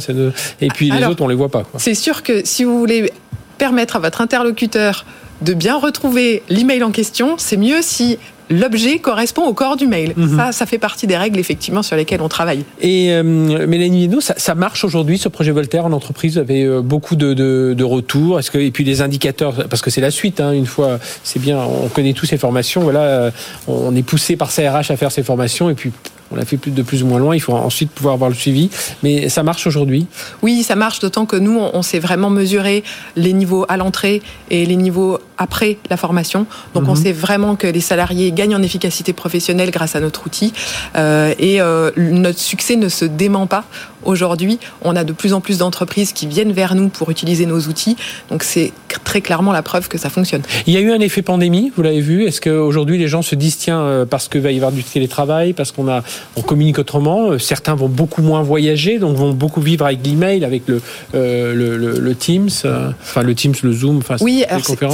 [0.60, 1.62] et puis les autres on les voit pas.
[1.78, 3.12] C'est sûr que si vous voulez
[3.58, 5.04] permettre à votre interlocuteur
[5.42, 8.18] de bien retrouver l'email en question, c'est mieux si
[8.52, 10.12] l'objet correspond au corps du mail.
[10.16, 10.36] Mhm.
[10.36, 12.64] Ça, ça fait partie des règles effectivement sur lesquelles on travaille.
[12.80, 16.34] Et euh, Mélanie nous, ça, ça, marche aujourd'hui ce projet Voltaire en entreprise?
[16.34, 18.38] Vous avez euh, beaucoup de, de, de retours?
[18.38, 20.40] Est-ce que et puis les indicateurs, parce que c'est la suite.
[20.40, 22.82] Hein, une fois, c'est bien, on connaît tous ces formations.
[22.82, 23.30] Voilà, euh,
[23.66, 25.92] on est poussé par CRH à faire ces formations et puis
[26.30, 27.34] on l'a fait plus de plus ou moins loin.
[27.34, 28.70] Il faut ensuite pouvoir avoir le suivi.
[29.02, 30.06] Mais ça marche aujourd'hui
[30.42, 32.84] Oui, ça marche, d'autant que nous, on sait vraiment mesurer
[33.16, 36.46] les niveaux à l'entrée et les niveaux après la formation.
[36.74, 37.02] Donc, on mhm.
[37.02, 40.52] sait vraiment que les salariés gagnent en efficacité professionnelle grâce à notre outil.
[40.96, 43.64] Euh, et euh, notre succès ne se dément pas.
[44.04, 47.60] Aujourd'hui, on a de plus en plus d'entreprises qui viennent vers nous pour utiliser nos
[47.60, 47.96] outils.
[48.30, 48.72] Donc, c'est
[49.04, 50.42] très clairement la preuve que ça fonctionne.
[50.66, 52.24] Il y a eu un effet pandémie, vous l'avez vu.
[52.24, 55.52] Est-ce qu'aujourd'hui, les gens se disent, tiens, euh, parce qu'il va y avoir du télétravail,
[55.52, 56.02] parce qu'on a
[56.36, 57.30] on communique autrement.
[57.30, 60.80] Euh, certains vont beaucoup moins voyager, donc vont beaucoup vivre avec l'email, avec le,
[61.14, 64.44] euh, le, Teams, euh, enfin le Teams, le Zoom, enfin oui,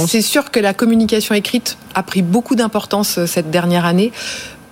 [0.07, 4.11] c'est sûr que la communication écrite a pris beaucoup d'importance cette dernière année.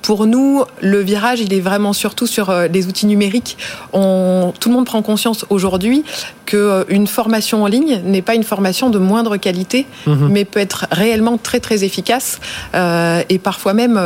[0.02, 3.58] Pour nous, le virage, il est vraiment surtout sur les outils numériques.
[3.94, 6.04] On, tout le monde prend conscience aujourd'hui
[6.46, 10.30] qu'une formation en ligne n'est pas une formation de moindre qualité, mhm.
[10.32, 12.40] mais peut être réellement très très efficace
[12.74, 14.00] et parfois même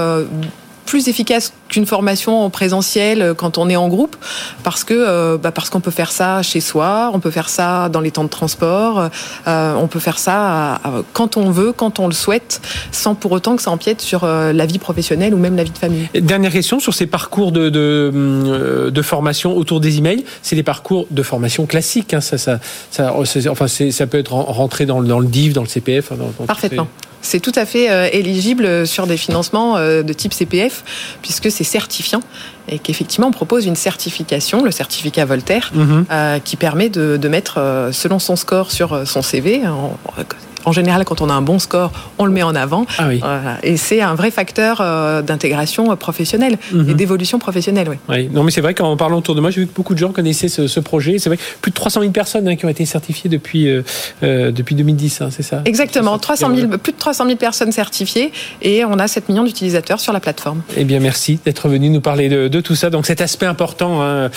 [0.91, 4.17] plus efficace qu'une formation en présentiel euh, quand on est en groupe,
[4.61, 7.87] parce que euh, bah parce qu'on peut faire ça chez soi, on peut faire ça
[7.87, 9.09] dans les temps de transport,
[9.47, 10.81] euh, on peut faire ça
[11.13, 12.59] quand on veut, quand on le souhaite,
[12.91, 15.77] sans pour autant que ça empiète sur la vie professionnelle ou même la vie de
[15.77, 16.09] famille.
[16.13, 21.07] Dernière question sur ces parcours de, de, de formation autour des emails, c'est des parcours
[21.09, 22.13] de formation classiques.
[22.13, 22.59] Hein, ça, ça,
[22.91, 23.13] ça,
[23.49, 26.11] enfin, ça peut être rentré dans, dans le DIV, dans le CPF.
[26.45, 26.89] Parfaitement.
[27.21, 30.83] C'est tout à fait euh, éligible sur des financements euh, de type CPF,
[31.21, 32.21] puisque c'est certifiant
[32.69, 36.05] et qu'effectivement on propose une certification, le certificat Voltaire, Mhm.
[36.11, 39.97] euh, qui permet de, de mettre, selon son score sur son CV, en,
[40.65, 42.85] en général quand on a un bon score, on le met en avant.
[42.97, 43.19] Ah oui.
[43.19, 43.57] Voilà.
[43.63, 46.89] Et c'est un vrai facteur euh, d'intégration euh, professionnelle Mhm.
[46.89, 47.87] et d'évolution professionnelle.
[47.89, 47.95] Oui.
[48.09, 49.99] Oui, non, mais c'est vrai qu'en parlant autour de moi, j'ai vu que beaucoup de
[49.99, 51.17] gens connaissaient ce, ce projet.
[51.19, 53.81] C'est vrai, plus de 300 000 personnes hein, qui ont été certifiées depuis euh,
[54.23, 55.61] euh, depuis 2010, hein, c'est ça?
[55.65, 56.47] Exactement, C'est ça.
[56.47, 60.13] 300 000, plus de 300 000 personnes certifiées et on a 7 millions d'utilisateurs sur
[60.13, 60.61] la plateforme.
[60.77, 62.89] Eh bien, merci d'être venu nous parler de, de tout ça.
[62.89, 64.29] Donc, cet aspect important, hein,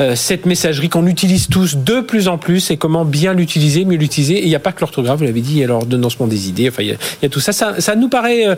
[0.00, 3.96] euh, cette messagerie qu'on utilise tous de plus en plus, et comment bien l'utiliser, mieux
[3.96, 4.34] l'utiliser.
[4.38, 6.68] Et il n'y a pas que l'orthographe, vous l'avez dit, l'ordonnancement des idées.
[6.68, 7.52] Enfin, il y a, il y a tout ça.
[7.52, 7.80] ça.
[7.80, 8.54] Ça nous paraît, euh,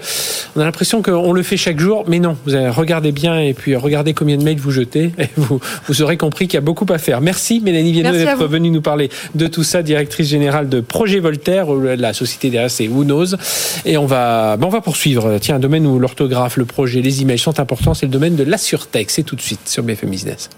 [0.56, 2.36] on a l'impression qu'on le fait chaque jour, mais non.
[2.44, 6.02] Vous avez, regardez bien et puis regardez combien de mails vous jetez, et vous, vous
[6.02, 7.20] aurez compris qu'il y a beaucoup à faire.
[7.20, 11.72] Merci, Mélanie Viennot, d'être venue nous parler de tout ça, directrice générale de Projet Voltaire,
[11.72, 13.36] la société derrière c'est Who Knows.
[13.84, 15.38] Et on va, ben on va poursuivre.
[15.40, 18.44] Tiens, un domaine où l'orthographe, le projet, les images sont importants, c'est le domaine de
[18.44, 19.10] l'assurtech.
[19.10, 20.50] C'est tout de suite sur BFM Business.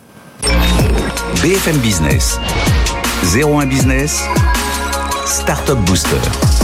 [1.42, 2.40] BFM Business.
[3.34, 4.22] 01 Business.
[5.26, 6.55] Startup Booster.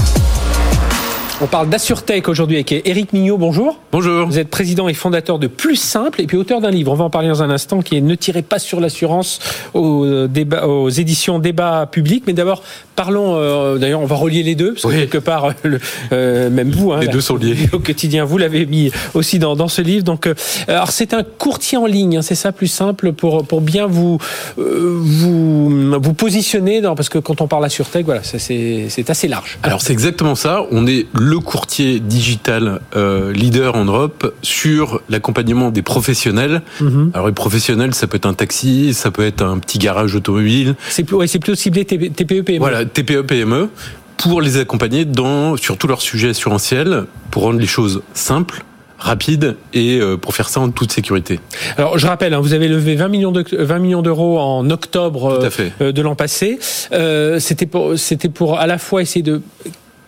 [1.45, 3.37] On parle d'assurtech aujourd'hui avec Eric Mignot.
[3.37, 3.81] Bonjour.
[3.91, 4.29] Bonjour.
[4.29, 6.93] Vous êtes président et fondateur de Plus Simple et puis auteur d'un livre.
[6.93, 9.41] On va en parler dans un instant qui est Ne tirez pas sur l'assurance
[9.75, 12.23] aux, euh, débats- aux éditions Débat Public.
[12.29, 12.63] Mais d'abord,
[12.95, 13.35] parlons.
[13.39, 14.95] euh, D'ailleurs, on va relier les deux parce que Oui.
[14.99, 15.81] quelque part, euh, le-
[16.13, 17.57] euh, même vous, hein, Les deux sont liés.
[17.73, 20.05] au quotidien, vous l'avez mis aussi dans, dans ce livre.
[20.05, 20.29] Donc,
[20.69, 22.19] alors c'est un courtier en ligne.
[22.19, 24.19] hein, c'est ça, Plus Simple pour pour bien vous
[24.57, 29.59] vous vous positionner dans parce que quand on parle assurtech, voilà, c'est assez large.
[29.65, 30.65] Alors c'est exactement ça.
[30.71, 36.63] On est le courtier digital euh, leader en Europe sur l'accompagnement des professionnels.
[36.81, 37.11] Mhm.
[37.15, 40.75] Alors les professionnels, ça peut être un taxi, ça peut être un petit garage automobile.
[40.89, 42.59] C'est plus ouais, c'est plutôt ciblé TPE PME.
[42.59, 43.69] Voilà, TPE, PME,
[44.17, 48.65] pour les accompagner dans sur tous leurs sujets assurantiels, pour rendre les choses simples
[49.03, 51.41] rapides et euh, pour faire ça en toute sécurité.
[51.77, 55.51] Alors, je rappelle, hein, vous avez levé 20 millions de 20 millions d'euros en octobre
[55.81, 56.59] euh, de l'an passé.
[56.93, 59.43] Euh, c'était pour c'était pour à la fois essayer de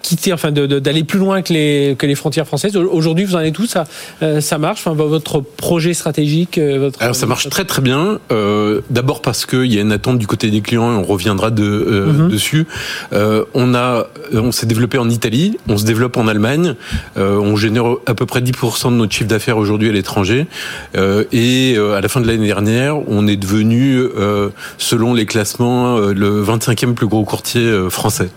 [0.05, 2.77] quitter, enfin, d'aller plus loin que les que les frontières françaises.
[2.77, 3.67] Aujourd'hui, vous en êtes où?
[3.67, 3.85] Ça
[4.23, 4.81] euh, ça marche?
[4.87, 7.03] Enfin, votre projet stratégique, euh, votre.
[7.03, 8.19] Alors ça marche très très bien.
[8.31, 11.51] Euh, D'abord parce qu'il y a une attente du côté des clients et on reviendra
[11.51, 12.29] de, euh, Mhm.
[12.29, 12.67] dessus.
[13.15, 16.75] Euh, on a, on s'est développé en Italie, on se développe en Allemagne.
[17.17, 20.47] Euh, on génère à peu près 10% de notre chiffre d'affaires aujourd'hui à l'étranger.
[20.97, 25.25] Euh, et euh, à la fin de l'année dernière, on est devenu, euh, selon les
[25.25, 28.29] classements, euh, le 25e plus gros courtier euh, français.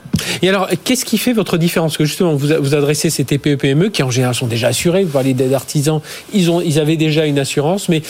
[0.42, 3.90] Et alors, qu'est-ce qui fait votre différence que justement, vous vous adressez ces TPE PME
[3.90, 5.04] qui en général sont déjà assurés.
[5.04, 6.02] Vous parlez d'artisans,
[6.34, 8.02] ils ils avaient déjà une assurance, mais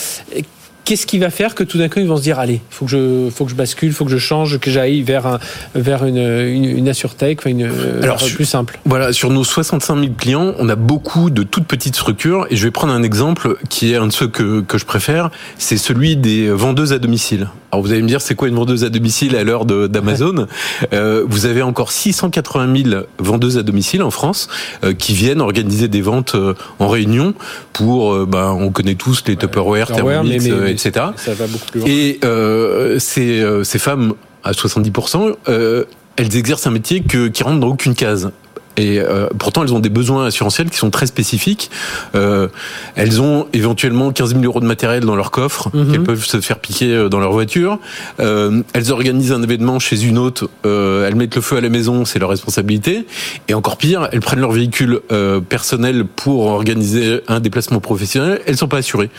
[0.88, 2.92] Qu'est-ce qui va faire que tout d'un coup ils vont se dire allez, faut que
[2.92, 5.40] je, faut que je bascule, faut que je change, que j'aille vers un,
[5.76, 7.66] vers une, une, une assurtech, enfin une,
[8.02, 8.80] Alors, vers plus simple.
[8.86, 12.64] Voilà, sur nos 65 000 clients, on a beaucoup de toutes petites structures et je
[12.64, 16.16] vais prendre un exemple qui est un de ceux que, que je préfère, c'est celui
[16.16, 17.50] des vendeuses à domicile.
[17.72, 20.48] Alors vous allez me dire, c'est quoi une vendeuse à domicile à l'heure d'Amazon
[20.94, 24.48] euh, Vous avez encore 680 000 vendeuses à domicile en France
[24.86, 27.34] euh, qui viennent organiser des ventes euh, en réunion
[27.74, 31.08] pour, euh, ben, on connaît tous les Tupperware, mais- Thermomix, mais- euh, mais etc.
[31.18, 31.90] Ça va beaucoup plus loin.
[31.90, 34.14] Et euh, ces, euh, ces femmes,
[34.44, 35.86] à 70%, euh,
[36.16, 38.32] elles exercent un métier que, qui rentre dans aucune case.
[38.78, 41.72] Et euh, pourtant, elles ont des besoins assurantiels qui sont très spécifiques.
[42.16, 42.48] Euh,
[42.96, 46.60] elles ont éventuellement 15 000 euros de matériel dans leur coffre qu'elles peuvent se faire
[46.60, 47.80] piquer euh, dans leur voiture.
[48.20, 50.50] Euh, elles organisent un événement chez une autre.
[50.66, 53.06] Euh, elles mettent le feu à la maison, c'est leur responsabilité.
[53.48, 58.42] Et encore pire, elles prennent leur véhicule euh, personnel pour organiser un déplacement professionnel.
[58.46, 59.10] Elles sont pas assurées.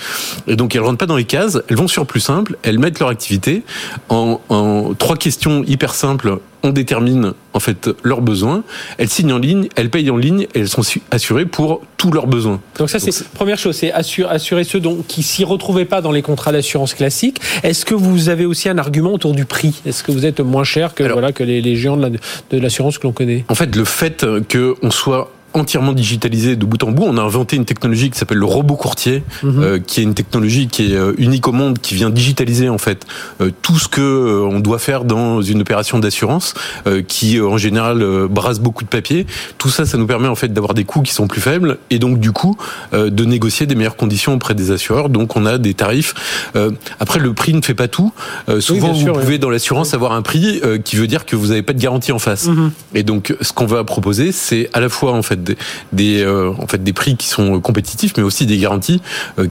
[0.46, 1.58] Et donc, elles rentrent pas dans les cases.
[1.68, 2.56] Elles vont sur plus simple.
[2.62, 3.64] Elles mettent leur activité
[4.08, 8.62] en, en trois questions hyper simples on détermine en fait leurs besoins,
[8.98, 12.10] elles signent en ligne, elles payent en ligne et elles sont su- assurées pour tous
[12.10, 12.60] leurs besoins.
[12.78, 16.12] Donc ça, c'est première chose, c'est assurer, assurer ceux dont, qui s'y retrouvaient pas dans
[16.12, 17.40] les contrats d'assurance classiques.
[17.62, 19.80] Est-ce que vous avez aussi un argument autour du prix?
[19.86, 22.10] Est-ce que vous êtes moins cher que Alors- voilà que les, les géants de la-
[22.10, 23.44] de l'assurance que l'on connaît?
[23.48, 27.22] En fait, le fait que on soit entièrement digitalisé de bout en bout, on a
[27.22, 29.62] inventé une technologie qui s'appelle le robot courtier, Mhm.
[29.62, 32.78] euh, qui est une technologie qui est euh, unique au monde, qui vient digitaliser en
[32.78, 33.06] fait
[33.40, 36.54] euh, tout ce que euh, on doit faire dans une opération d'assurance,
[37.06, 39.26] qui en général brasse beaucoup de papier.
[39.58, 41.98] Tout ça, ça nous permet en fait d'avoir des coûts qui sont plus faibles et
[41.98, 42.56] donc du coup
[42.92, 45.08] de négocier des meilleures conditions auprès des assureurs.
[45.08, 46.14] Donc on a des tarifs.
[47.00, 48.12] après, le prix ne fait pas tout.
[48.60, 49.24] Souvent, sûr, vous oui.
[49.24, 52.12] pouvez dans l'assurance avoir un prix qui veut dire que vous n'avez pas de garantie
[52.12, 52.46] en face.
[52.46, 52.70] Mhm.
[52.94, 55.56] Et donc, ce qu'on va proposer, c'est à la fois en fait des,
[55.92, 59.00] des en fait des prix qui sont compétitifs, mais aussi des garanties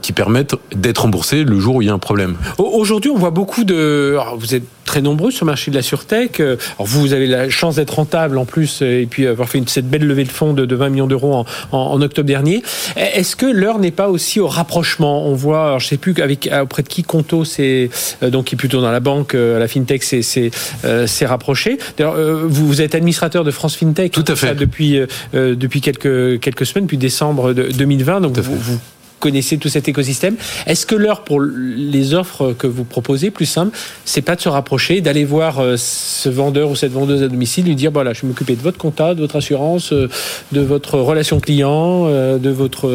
[0.02, 2.36] qui permettent d'être remboursés le jour où il y a un problème.
[2.58, 4.16] Aujourd'hui, on voit beaucoup de.
[4.38, 6.40] vous êtes très nombreux sur le marché de la surtech.
[6.40, 10.06] Alors vous, avez la chance d'être rentable en plus, et puis avoir fait cette belle
[10.06, 12.62] levée de fonds de, 20 millions d'euros en, en, octobre dernier.
[12.96, 15.26] Est-ce que l'heure n'est pas aussi au rapprochement?
[15.26, 17.90] On voit, alors je sais plus avec auprès de qui Conto, c'est
[18.22, 21.78] donc qui est plutôt dans la banque, la fintech, c'est c'est rapproché.
[21.98, 24.12] D'ailleurs, vous, vous êtes administrateur de France FinTech.
[24.12, 24.54] Tout à fait.
[24.54, 24.98] depuis
[25.34, 28.20] depuis quelques quelques semaines, depuis décembre de 2020.
[28.20, 28.80] Donc vous, vous
[29.20, 30.36] connaissez tout cet écosystème.
[30.66, 34.48] Est-ce que l'heure pour les offres que vous proposez, plus simple, c'est pas de se
[34.48, 38.22] rapprocher, d'aller voir euh, ce vendeur ou cette vendeuse à domicile, lui dire voilà, je
[38.22, 40.08] vais m'occuper de votre compta, de votre assurance, euh,
[40.52, 42.88] de votre relation client, euh, de votre.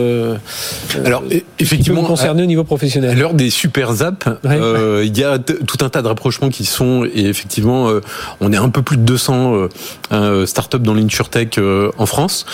[1.05, 1.23] Alors
[1.59, 3.12] effectivement, concerné au niveau professionnel.
[3.12, 7.05] À l'heure des super apps, il y a tout un tas de rapprochements qui sont
[7.05, 7.89] et effectivement,
[8.39, 9.67] on est un peu plus de 200
[10.45, 11.59] startups dans l'insurtech
[11.97, 12.45] en France.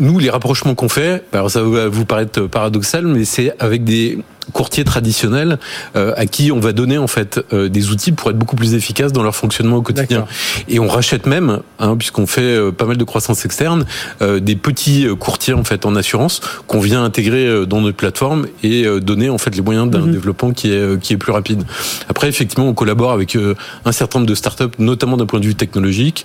[0.00, 4.18] nous, les rapprochements qu'on fait, alors ça va vous paraître paradoxal mais c'est avec des
[4.52, 5.58] courtiers traditionnels
[5.96, 8.74] euh, à qui on va donner en fait euh, des outils pour être beaucoup plus
[8.74, 10.26] efficaces dans leur fonctionnement au quotidien.
[10.68, 13.84] Et on rachète même, hein, puisqu'on fait euh, pas mal de croissance externe,
[14.20, 19.28] des petits courtiers en fait en assurance qu'on vient intégrer dans notre plateforme et donner
[19.28, 20.12] en fait les moyens d'un mhm.
[20.12, 21.64] développement qui est qui est plus rapide.
[22.08, 23.36] Après effectivement on collabore avec
[23.84, 26.24] un certain nombre de startups, notamment d'un point de vue technologique.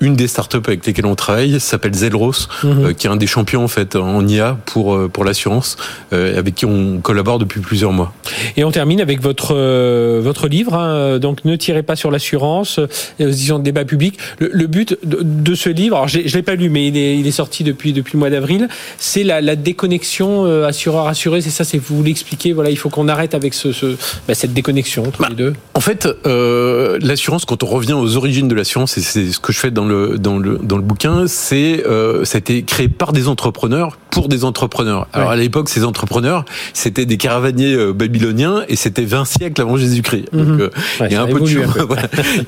[0.00, 2.94] une des startups avec lesquelles on travaille s'appelle Zelros, mhm.
[2.94, 5.76] qui est un des champions en fait en IA pour pour l'assurance,
[6.12, 8.12] avec qui on collabore depuis plusieurs mois.
[8.56, 12.78] Et on termine avec votre euh, votre livre, hein, donc ne tirez pas sur l'assurance,
[12.78, 12.88] euh,
[13.20, 14.18] de débat public.
[14.38, 17.32] Le, but de, ce livre, alors je l'ai pas lu, mais il est, il est
[17.32, 18.68] sorti depuis depuis le mois d'avril.
[18.98, 21.40] C'est la, la, déconnexion euh, assureur assuré.
[21.40, 22.52] C'est ça, c'est vous l'expliquer.
[22.52, 25.52] Voilà, il faut qu'on arrête avec ce, ce bah, cette déconnexion tous bah, les deux.
[25.74, 29.52] En fait, euh, l'assurance, quand on revient aux origines de l'assurance, et c'est ce que
[29.52, 31.82] je fais dans le dans le dans le bouquin, c'est
[32.24, 35.08] ça a été créé par des entrepreneurs pour des entrepreneurs.
[35.12, 39.76] Alors à l'époque, ces entrepreneurs, c'était des caravanes euh, babylonien et c'était 20 siècles avant
[39.76, 40.32] Jésus-Christ.
[40.32, 40.58] Mhm.
[40.58, 40.70] Euh,
[41.02, 41.74] il y a un peu de chemin,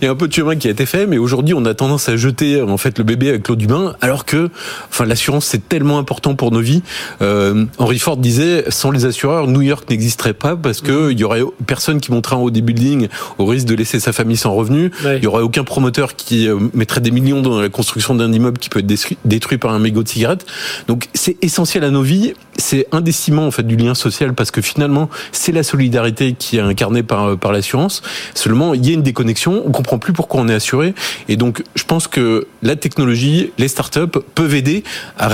[0.01, 1.75] il y a un peu de chemin qui a été fait, mais aujourd'hui on a
[1.75, 4.49] tendance à jeter en fait le bébé avec l'eau du bain, alors que
[4.89, 6.83] enfin l'assurance c'est tellement important pour nos vies.
[7.21, 11.13] Euh, Henry Ford disait sans les assureurs New York n'existerait pas parce que mhm.
[11.13, 14.15] il y aurait personne qui monterait en haut des buildings au risque de laisser sa
[14.15, 14.91] famille sans revenu.
[15.05, 18.71] Il y aurait aucun promoteur qui mettrait des millions dans la construction d'un immeuble qui
[18.71, 20.47] peut être détruit par un mégot de cigarette.
[20.87, 22.35] Donc c'est essentiel à nos vies.
[22.57, 26.61] C'est ciments en fait du lien social parce que finalement c'est la solidarité qui est
[26.61, 28.03] incarnée par, par l'assurance.
[28.35, 30.95] Seulement, il y a une déconnexion, on comprend plus pourquoi on est assuré.
[31.29, 34.85] Et donc, je pense que la technologie, les startups peuvent aider
[35.19, 35.29] à,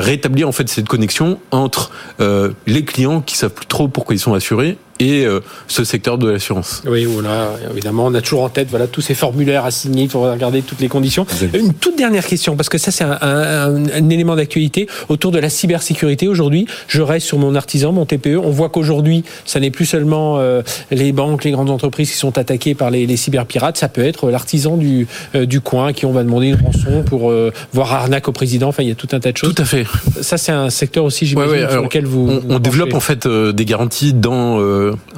[0.00, 4.20] rétablir en fait cette connexion entre euh, les clients qui savent plus trop pourquoi ils
[4.20, 6.82] sont assurés et euh, ce secteur de l'assurance.
[6.86, 10.10] Oui, voilà, évidemment, on a toujours en tête voilà tous ces formulaires à signer, il
[10.10, 11.26] faut regarder toutes les conditions.
[11.54, 15.48] Une toute dernière question, parce que ça c'est un, un, élément d'actualité autour de la
[15.48, 16.28] cybersécurité.
[16.28, 18.38] Aujourd'hui, je reste sur mon artisan, mon TPE.
[18.42, 22.38] On voit qu'aujourd'hui, ça n'est plus seulement euh, les banques, les grandes entreprises qui sont
[22.38, 26.12] attaquées par les, les cyberpirates, ça peut être l'artisan du, euh, du coin qui on
[26.12, 27.32] va demander une rançon pour
[27.72, 28.68] voir arnaque au président.
[28.68, 29.54] Enfin, il y a tout un tas de choses.
[29.54, 29.86] Tout à fait.
[30.20, 32.40] Ça c'est un secteur aussi, j'imagine, sur lequel vous.
[32.48, 34.58] On, on développe en fait des garanties dans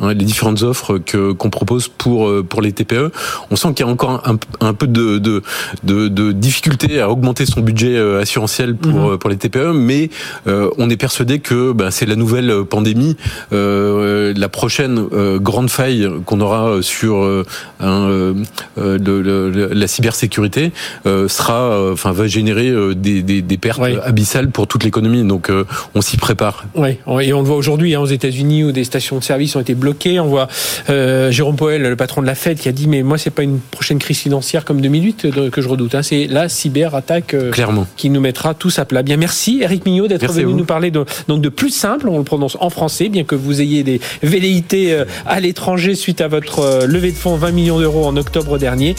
[0.01, 3.11] Hein, les différentes offres que qu'on propose pour euh, pour les TPE.
[3.51, 5.43] On sent qu'il y a encore un, un peu de, de,
[5.85, 9.19] de, de difficulté à augmenter son budget euh, assurantiel pour mhm.
[9.19, 10.11] pour les TPE, mais
[10.47, 13.17] euh, on est persuadé que bah, c'est la nouvelle pandémie,
[13.51, 15.07] la prochaine
[15.39, 17.45] grande faille qu'on aura sur
[17.81, 18.35] un,
[18.77, 20.73] la cybersécurité
[21.05, 25.25] sera, enfin, va générer des, des, des pertes abyssales pour toute l'économie.
[25.25, 25.51] Donc,
[25.95, 26.65] on s'y prépare.
[26.75, 29.60] Oui, et on le voit aujourd'hui hein, aux États-Unis où des stations de service ont
[29.61, 30.21] été bloquées.
[30.21, 30.49] On voit
[30.89, 33.43] euh, Jérôme Poel, le patron de la Fed, qui a dit mais moi c'est pas
[33.43, 35.95] une prochaine crise financière comme 2008 euh, que je redoute.
[35.95, 36.03] Hein.
[36.03, 37.87] C'est la cyberattaque euh, Clairement.
[37.97, 39.03] qui nous mettra tous à plat.
[39.03, 42.09] Bien merci Eric Mignot d'être venu nous parler de, donc de plus simple.
[42.09, 44.97] On le prononce en français, bien que vous ayez des velléités
[45.27, 48.95] à l'étranger suite à votre levée de fonds 20 millions d'euros en octobre dernier.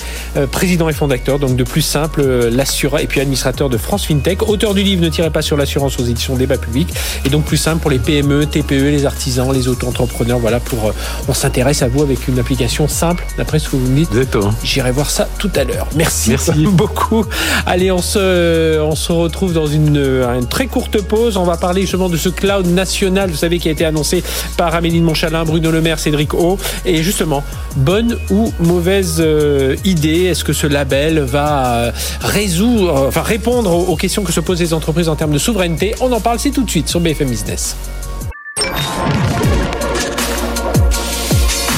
[0.52, 4.74] président et fondateur donc de plus simple, l'assureur et puis administrateur de France FinTech, auteur
[4.74, 6.90] du livre Ne tirez pas sur l'assurance aux éditions Débat Public
[7.26, 10.40] et donc plus simple pour les PME, TPE, les artisans, les auto-entrepreneurs.
[10.40, 10.94] Voilà pour euh,
[11.28, 14.10] on s'intéresse à vous avec une application simple, d'après ce que vous me dites.
[14.64, 15.88] J'irai voir ça tout à l'heure.
[15.96, 16.36] Merci,
[16.72, 17.26] beaucoup.
[17.66, 21.38] Allez, on se, on se retrouve dans une, une, très courte pause.
[21.38, 24.24] On va parler justement de ce cloud national, vous savez, qui a été annoncé
[24.58, 26.58] par Amélie Monchalin, Bruno Le Maire, Cédric O.
[26.86, 27.44] Et justement,
[27.76, 33.96] bonne ou mauvaise euh, idée Est-ce que ce label va euh, résoudre, enfin répondre aux
[33.96, 35.96] questions que se posent les entreprises en termes de souveraineté?
[36.02, 37.76] On en parle, c'est tout de suite sur BFM Business.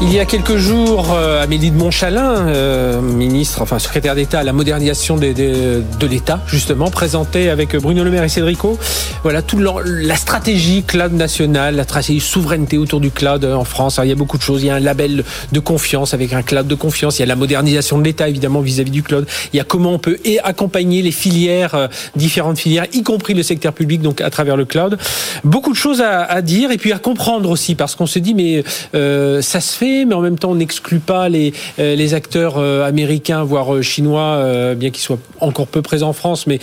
[0.00, 4.44] Il y a quelques jours, euh, Amélie de Montchalin, euh, ministre, enfin secrétaire d'État à
[4.44, 8.78] la modernisation de, de, de l'État, justement, présentait avec Bruno Le Maire et Cédrico,
[9.24, 13.98] voilà toute la stratégie cloud nationale, la stratégie souveraineté autour du cloud en France.
[13.98, 14.62] Alors, il y a beaucoup de choses.
[14.62, 17.18] Il y a un label de confiance avec un cloud de confiance.
[17.18, 19.26] Il y a la modernisation de l'État évidemment vis-à-vis du cloud.
[19.52, 23.42] Il y a comment on peut accompagner les filières, euh, différentes filières, y compris le
[23.42, 24.96] secteur public, donc à travers le cloud.
[25.42, 28.34] Beaucoup de choses à, à dire et puis à comprendre aussi parce qu'on se dit
[28.34, 28.62] mais
[28.94, 32.54] euh, ça se fait mais en même temps, on n'exclut pas les, euh, les acteurs
[32.58, 36.46] euh, américains, voire euh, chinois, bien qu'ils soient encore peu présents en France.
[36.46, 36.58] Mais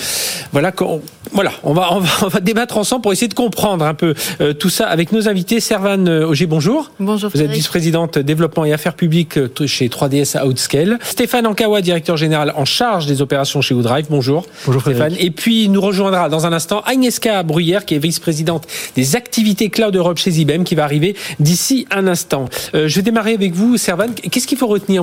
[0.51, 1.01] voilà, on,
[1.33, 4.13] voilà, on va, on va, on va débattre ensemble pour essayer de comprendre un peu
[4.59, 5.59] tout ça avec nos invités.
[5.59, 6.91] Servan Auger, bonjour.
[6.99, 7.29] Bonjour.
[7.33, 10.99] Vous êtes vice-présidente développement et affaires publiques chez 3DS Outscale.
[11.03, 14.07] Stéphane Ankawa, directeur général en charge des opérations chez Woodrive.
[14.09, 14.45] Bonjour.
[14.65, 15.15] Bonjour Stéphane.
[15.19, 19.95] Et puis nous rejoindra dans un instant Agnieszka Bruyère, qui est vice-présidente des activités cloud
[19.95, 22.49] Europe chez IBM, qui va arriver d'ici un instant.
[22.73, 24.13] je vais démarrer avec vous, Servan.
[24.13, 25.01] Qu'est-ce qu'il faut retenir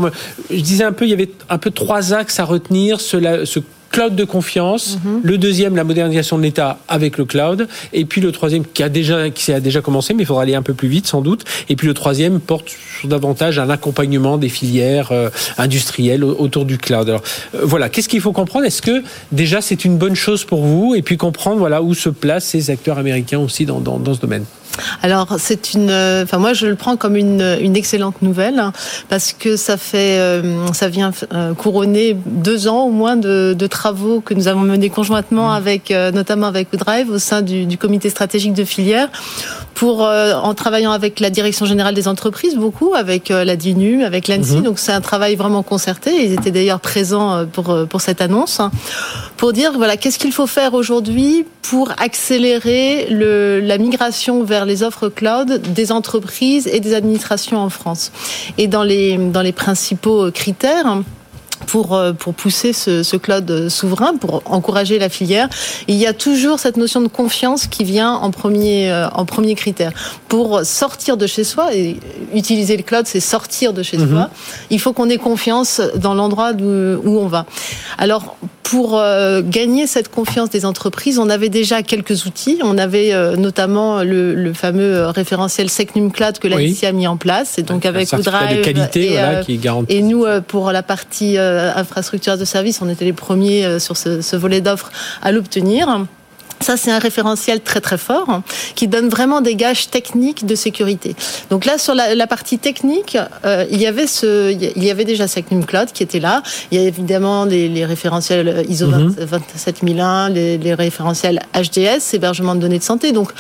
[0.50, 3.00] Je disais un peu, il y avait un peu trois axes à retenir.
[3.00, 5.20] Ce, ce cloud de confiance, mhm.
[5.22, 8.90] le deuxième la modernisation de l'État avec le cloud, et puis le troisième qui a
[8.90, 11.44] déjà qui a déjà commencé, mais il faudra aller un peu plus vite sans doute.
[11.70, 12.68] Et puis le troisième porte
[13.00, 17.08] sur davantage un accompagnement des filières euh, industrielles autour du cloud.
[17.08, 17.22] Alors
[17.54, 20.94] euh, voilà, qu'est-ce qu'il faut comprendre Est-ce que déjà c'est une bonne chose pour vous
[20.94, 24.20] Et puis comprendre voilà où se placent ces acteurs américains aussi dans, dans, dans ce
[24.20, 24.44] domaine.
[25.02, 25.90] Alors c'est une,
[26.22, 28.72] enfin moi je le prends comme une, une excellente nouvelle hein,
[29.08, 33.66] parce que ça fait, euh, ça vient euh, couronner deux ans au moins de, de
[33.66, 35.56] travaux que nous avons menés conjointement mmh.
[35.56, 39.08] avec, euh, notamment avec Woodrive au sein du, du comité stratégique de filière,
[39.74, 44.58] pour en travaillant avec la direction générale des entreprises beaucoup, avec la DINU, avec l'ANSI.
[44.58, 44.62] Mmh.
[44.62, 46.24] Donc c'est un travail vraiment concerté.
[46.24, 48.70] Ils étaient d'ailleurs présents pour pour cette annonce hein,
[49.36, 54.82] pour dire voilà qu'est-ce qu'il faut faire aujourd'hui pour accélérer le, la migration vers les
[54.82, 58.12] offres cloud des entreprises et des administrations en France.
[58.58, 61.02] Et dans les, principaux critères,
[61.66, 65.48] pour, euh, pour pousser ce, ce, cloud souverain, pour encourager la filière.
[65.88, 69.54] Il y a toujours cette notion de confiance qui vient en premier, euh, en premier
[69.54, 69.92] critère.
[70.28, 71.96] Pour sortir de chez soi, et
[72.34, 74.10] utiliser le cloud, c'est sortir de chez mhm.
[74.10, 74.30] soi,
[74.70, 77.46] il faut qu'on ait confiance dans l'endroit où on va.
[77.98, 82.58] Alors, pour euh, gagner cette confiance des entreprises, on avait déjà quelques outils.
[82.62, 87.58] On avait euh, notamment le, le, fameux référentiel SecNumCloud que l'ANSI a mis en place.
[87.58, 88.72] Et donc avec Woodrive et,
[89.12, 91.36] voilà, qui et nous, pour la partie
[91.76, 94.90] infrastructure de service, on était les premiers sur ce, ce volet d'offres
[95.22, 96.06] à l'obtenir.
[96.62, 98.42] Ça, c'est un référentiel très très fort hein,
[98.74, 101.16] qui donne vraiment des gages techniques de sécurité.
[101.50, 105.04] Donc là, sur la, la partie technique, euh, il y avait ce, il y avait
[105.04, 106.42] déjà Secnum Cloud qui était là.
[106.70, 110.34] Il y a évidemment les, les référentiels ISO 27001, mhm.
[110.34, 113.12] les, les référentiels HDS, hébergement de données de santé.
[113.12, 113.32] Donc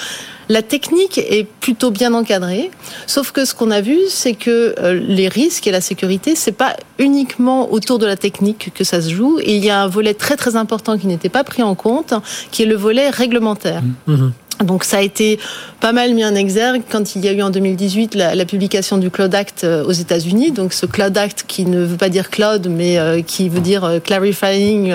[0.48, 2.70] la technique est plutôt bien encadrée,
[3.06, 6.52] sauf que ce qu'on a vu, c'est que euh, les risques et la sécurité, c'est
[6.52, 9.38] pas uniquement autour de la technique que ça se joue.
[9.40, 12.14] Et il y a un volet très très important qui n'était pas pris en compte,
[12.50, 13.82] qui est le volet réglementaire.
[14.06, 14.30] Mmh.
[14.64, 15.38] Donc ça a été
[15.80, 18.98] pas mal mis en exergue quand il y a eu en 2018 la, la publication
[18.98, 20.52] du Cloud Act euh, aux États-Unis.
[20.52, 23.84] Donc ce Cloud Act qui ne veut pas dire cloud, mais euh, qui veut dire
[23.84, 24.92] euh, clarifying.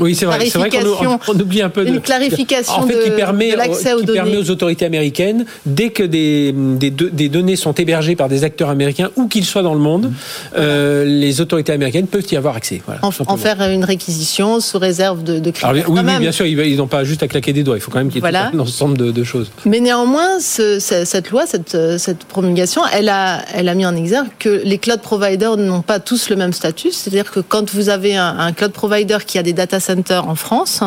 [0.00, 0.38] oui, c'est vrai.
[0.48, 3.92] C'est vrai qu'on on oublie un peu de, une clarification en fait, qui permet, l'accès
[3.92, 4.20] aux données.
[4.20, 8.70] permet aux autorités américaines, dès que des, des, des, données sont hébergées par des acteurs
[8.70, 10.12] américains, où qu'ils soient dans le monde,
[10.56, 12.82] euh, les autorités américaines peuvent y avoir accès.
[12.86, 16.46] Voilà, en, en, faire une réquisition sous réserve de, de Alors, oui, oui, bien sûr,
[16.46, 17.76] ils n'ont pas juste à claquer des doigts.
[17.76, 18.50] Il faut quand même qu'il y ait voilà.
[18.52, 19.48] un ensemble de, de choses.
[19.64, 24.30] Mais néanmoins, ce, cette loi, cette, cette, promulgation, elle a, elle a mis en exergue
[24.38, 26.90] que les cloud providers n'ont pas tous le même statut.
[26.92, 30.34] C'est-à-dire que quand vous avez un, un, cloud provider qui a des data centers en
[30.34, 30.82] France,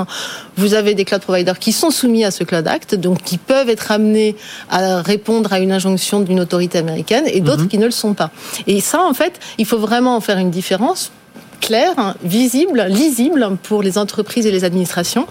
[0.58, 3.70] vous avez des cloud providers qui sont soumis à ce Cloud Act, donc qui peuvent
[3.70, 4.36] être amenés
[4.70, 7.70] à répondre à une injonction d'une autorité américaine, et d'autres mm -hmm.
[7.70, 8.30] qui ne le sont pas.
[8.68, 11.12] Et ça, en fait, il faut vraiment en faire une différence
[11.68, 15.26] claire, visible, lisible pour les entreprises et les administrations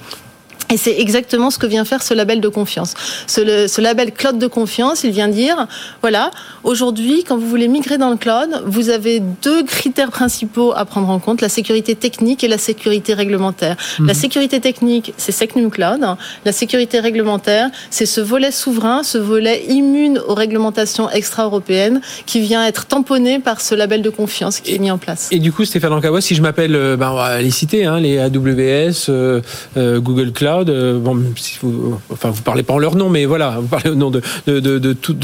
[0.73, 2.95] et c'est exactement ce que vient faire ce label de confiance.
[3.27, 5.67] Ce, ce, label cloud de confiance, il vient dire,
[6.01, 6.31] voilà,
[6.65, 11.11] aujourd'hui, quand vous voulez migrer dans le cloud, vous avez deux critères principaux à prendre
[11.11, 13.77] en compte, la sécurité technique et la sécurité réglementaire.
[13.99, 14.07] Mmh.
[14.07, 16.01] La sécurité technique, c'est Secnum Cloud.
[16.45, 22.67] La sécurité réglementaire, c'est ce volet souverain, ce volet immune aux réglementations extra-européennes qui vient
[22.67, 25.29] être tamponné par ce label de confiance qui et, est mis en place.
[25.31, 28.19] Et du coup, Stéphane Ankawa, si je m'appelle, ben, on va les citer, hein, les
[28.19, 29.41] AWS, euh,
[29.77, 33.69] euh, Google Cloud, euh, vous, enfin, vous parlez pas en leur nom, mais voilà, vous
[33.69, 34.21] parlez au nom de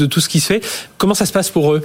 [0.05, 0.65] tout ce qui se fait.
[0.97, 1.83] Comment ça se passe pour eux?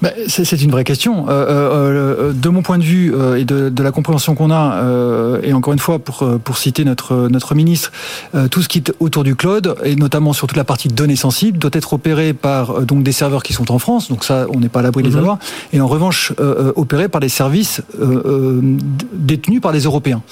[0.00, 1.28] Bah, c'est une vraie question.
[1.28, 4.74] Euh, euh, de mon point de vue euh, et de, de, la compréhension qu'on a,
[4.82, 7.92] euh, et encore une fois pour pour citer notre notre ministre,
[8.34, 11.16] euh, tout ce qui est autour du cloud et notamment sur toute la partie données
[11.16, 14.08] sensibles doit être opéré par donc des serveurs qui sont en France.
[14.08, 15.20] Donc ça, on n'est pas à l'abri de les mhm.
[15.20, 15.38] avoir.
[15.72, 16.32] Et en revanche,
[16.76, 17.80] opéré par des services
[19.12, 20.22] détenus par des Européens.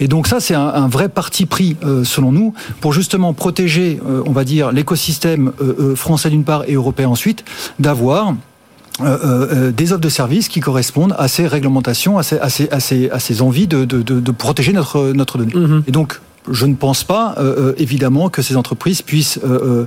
[0.00, 4.32] Et donc ça, c'est un, un, vrai parti pris selon nous pour justement protéger, on
[4.32, 5.52] va dire, l'écosystème
[5.94, 7.44] français d'une part et européen ensuite,
[7.78, 8.34] d'avoir
[9.00, 12.48] euh, euh, euh, des offres de services qui correspondent à ces réglementations, à ces, à
[12.48, 15.54] ces, à ces, à ces envies de, de, de, protéger notre, notre donnée.
[15.54, 15.84] Mhm.
[15.86, 16.20] Et donc,
[16.50, 19.86] je ne pense pas, euh, euh, évidemment, que ces entreprises puissent euh,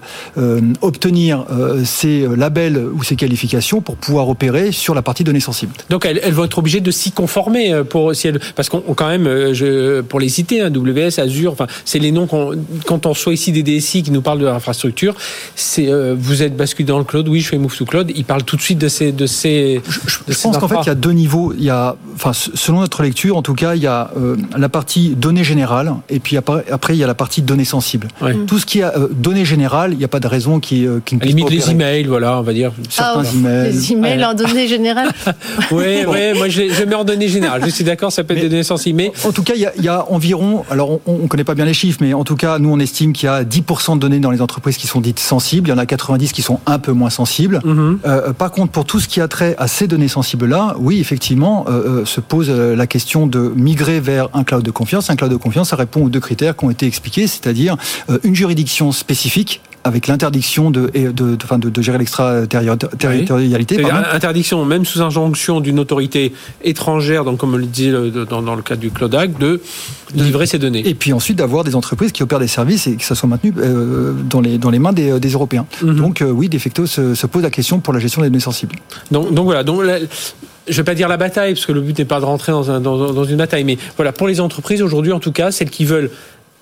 [0.81, 1.45] obtenir
[1.83, 5.73] ces labels ou ces qualifications pour pouvoir opérer sur la partie données sensibles.
[5.89, 9.07] Donc elles, elles vont être obligées de s'y conformer pour si elles, parce qu'on quand
[9.07, 12.51] même, je, pour les citer, hein, WS, Azure, enfin c'est les noms qu'on,
[12.85, 15.15] quand on reçoit ici des DSI qui nous parlent de l'infrastructure,
[15.55, 18.43] c'est vous êtes basculé dans le cloud, oui, je fais move to cloud, ils parlent
[18.43, 19.81] tout de suite de ces de ces.
[19.87, 21.53] Je, je pense qu'en fait il y a deux niveaux.
[21.57, 24.11] Il y a, enfin selon notre lecture, en tout cas, il y a
[24.55, 28.07] la partie données générales et puis après après, il y a la partie données sensibles.
[28.47, 30.99] Tout ce qui est euh, données générales, il n'y a pas de raison qui, euh,
[31.05, 32.71] qui ne puisse limite les emails, voilà, on va dire.
[32.89, 33.71] Certains ah, emails.
[33.71, 35.11] Les emails en données générales.
[35.71, 37.61] oui, oui, moi je, je, mets en données générales.
[37.63, 38.97] Je suis d'accord, ça peut être des données sensibles.
[38.97, 39.11] Mais...
[39.23, 41.53] En tout cas, il y a, il y a environ, alors on ne connaît pas
[41.53, 43.99] bien les chiffres, mais en tout cas, nous on estime qu'il y a 10% de
[43.99, 45.69] données dans les entreprises qui sont dites sensibles.
[45.69, 47.61] Il y en a 90 qui sont un peu moins sensibles.
[47.63, 47.97] Mm-hmm.
[48.07, 51.65] euh, par contre, pour tout ce qui a trait à ces données sensibles-là, oui, effectivement,
[51.67, 55.09] euh, euh se pose la question de migrer vers un cloud de confiance.
[55.11, 57.73] Un cloud de confiance, ça répond aux deux critères qui ont été expliqués, c'est-à-dire
[58.09, 63.73] euh, une juridiction spécifique avec l'interdiction de, de, de, de, de gérer l'extraterritorialité.
[63.77, 63.91] Oui.
[64.19, 66.33] Interdiction, même sous injonction d'une autorité
[66.63, 67.91] étrangère, donc comme on le dit
[68.31, 69.59] dans, dans le cadre du Cloud Act, de
[70.13, 70.87] livrer ces données.
[70.87, 73.53] Et puis ensuite d'avoir des entreprises qui opèrent des services et que ça soit maintenu
[73.57, 75.65] euh, dans, les, dans les mains des, des Européens.
[75.81, 75.95] Mm -hmm.
[76.03, 78.47] Donc euh, oui, de facto, se, se, pose la question pour la gestion des données
[78.51, 78.75] sensibles.
[79.13, 79.63] Donc, donc voilà.
[79.63, 79.97] Donc, la,
[80.67, 82.69] je vais pas dire la bataille, parce que le but n'est pas de rentrer dans,
[82.71, 85.69] un, dans, dans une bataille, mais voilà, pour les entreprises aujourd'hui, en tout cas, celles
[85.69, 86.11] qui veulent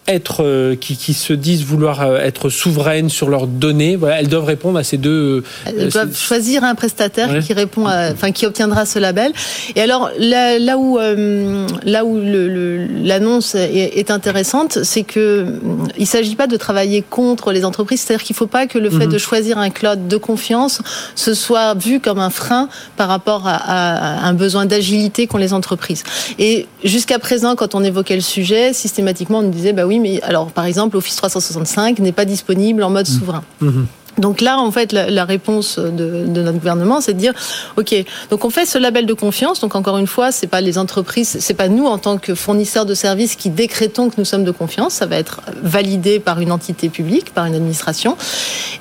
[0.07, 4.27] être, euh, qui, qui, se disent vouloir euh, être souveraines sur leurs données, voilà, elles
[4.27, 5.09] doivent répondre à ces deux.
[5.09, 7.39] Euh, elles doivent choisir un prestataire ouais.
[7.39, 9.31] qui répond, à, enfin qui obtiendra ce label.
[9.75, 15.59] Et alors là, là où euh, là où l'annonce le, est, est, intéressante, c'est que
[15.97, 19.05] il s'agit pas de travailler contre les entreprises, c'est-à-dire qu'il faut pas que le fait
[19.05, 19.13] mm -hmm.
[19.13, 20.81] de choisir un cloud de confiance
[21.15, 25.53] ce soit vu comme un frein par rapport à, à un besoin d'agilité qu'ont les
[25.53, 26.03] entreprises.
[26.37, 30.21] Et jusqu'à présent, quand on évoquait le sujet, systématiquement on nous disait bah oui mais
[30.21, 33.19] alors par exemple, Office 365 n'est pas disponible en mode mmh.
[33.19, 33.43] souverain.
[33.61, 33.83] Mmh.
[34.19, 37.33] Donc là, en fait, la, la réponse de, de, notre gouvernement, c'est de dire,
[37.77, 37.95] ok,
[38.29, 39.61] donc on fait ce label de confiance.
[39.61, 42.85] Donc encore une fois, c'est pas les entreprises, c'est pas nous en tant que fournisseurs
[42.85, 44.93] de services qui décrétons que nous sommes de confiance.
[44.95, 48.17] Ça va être validé par une entité publique, par une administration.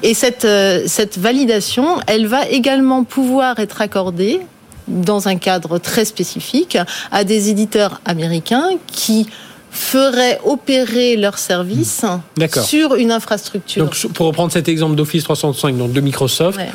[0.02, 4.40] Et cette euh, cette validation, elle va également pouvoir être accordée
[4.88, 6.78] dans un cadre très spécifique
[7.12, 9.28] à des éditeurs américains qui
[9.70, 12.04] feraient opérer leurs services
[12.64, 13.84] sur une infrastructure.
[13.84, 16.68] Donc, pour reprendre cet exemple d'Office 365, donc de Microsoft, ouais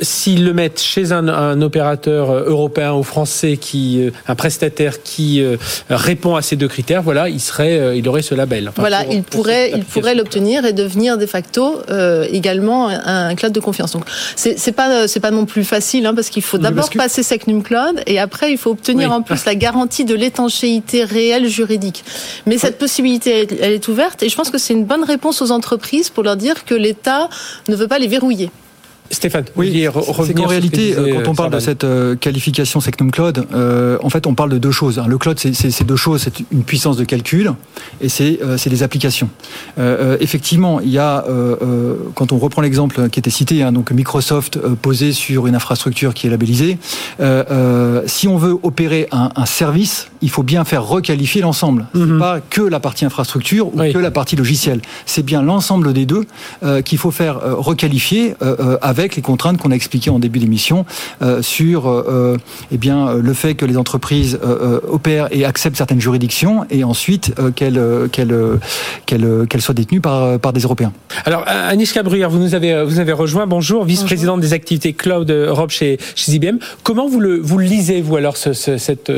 [0.00, 5.02] s'ils le mettent chez un, un, opérateur euh, européen ou français qui euh, un prestataire
[5.02, 5.56] qui euh,
[5.88, 8.68] répond à ces deux critères, voilà, il serait, il aurait ce label.
[8.68, 13.28] Enfin, voilà, pour, il pourrait, il pourrait l'obtenir et devenir de facto euh, également un,
[13.28, 13.92] un, cloud de confiance.
[13.92, 14.04] Donc
[14.36, 16.98] c'est pas c'est pas non plus facile hein, parce qu'il faut d'abord que...
[16.98, 19.16] passer Secnum Cloud et après il faut obtenir oui.
[19.16, 22.04] en plus la garantie de l'étanchéité réelle juridique.
[22.46, 25.50] Mais cette possibilité elle est ouverte et je pense que c'est une bonne réponse aux
[25.50, 27.28] entreprises pour leur dire que l'État
[27.68, 28.50] ne veut pas les verrouiller.
[29.10, 29.86] Stéphane, oui,
[30.24, 31.56] c'est qu'en réalité, disait, quand on parle Sarban.
[31.56, 35.00] de cette euh, qualification Secnum Cloud, euh, en fait, on parle de deux choses.
[35.00, 35.06] Hein.
[35.08, 36.22] Le cloud, c'est deux choses.
[36.22, 37.52] C'est une puissance de calcul
[38.00, 39.28] et c'est euh, des applications.
[39.78, 43.90] Euh, effectivement, il y a, euh, quand on reprend l'exemple qui était cité, hein, donc
[43.90, 46.78] Microsoft posé sur une infrastructure qui est labellisée,
[48.06, 51.86] si on veut opérer un, un, service, il faut bien faire requalifier l'ensemble.
[51.94, 52.18] Mm -hmm.
[52.18, 53.92] pas que la partie infrastructure ou oui.
[53.92, 54.80] que la partie logicielle.
[55.06, 56.24] C'est bien l'ensemble des deux
[56.84, 57.36] qu'il faut faire
[57.70, 58.34] requalifier
[58.82, 60.84] avec avec les contraintes qu'on a expliquées en début d'émission
[61.22, 62.36] euh, sur euh,
[62.70, 67.34] eh bien, le fait que les entreprises euh, opèrent et acceptent certaines juridictions et ensuite
[67.56, 67.80] qu'elles
[68.12, 68.34] qu'elles
[69.06, 70.92] qu'elles qu'elles soient détenues par, par des Européens.
[71.24, 73.46] Alors, Anis Cabruyère, vous nous avez, vous avez rejoint.
[73.46, 76.58] Bonjour, vice-présidente des activités cloud Europe chez, chez IBM.
[76.82, 79.12] Comment vous le, vous le lisez, vous, alors, ce, ce, cette,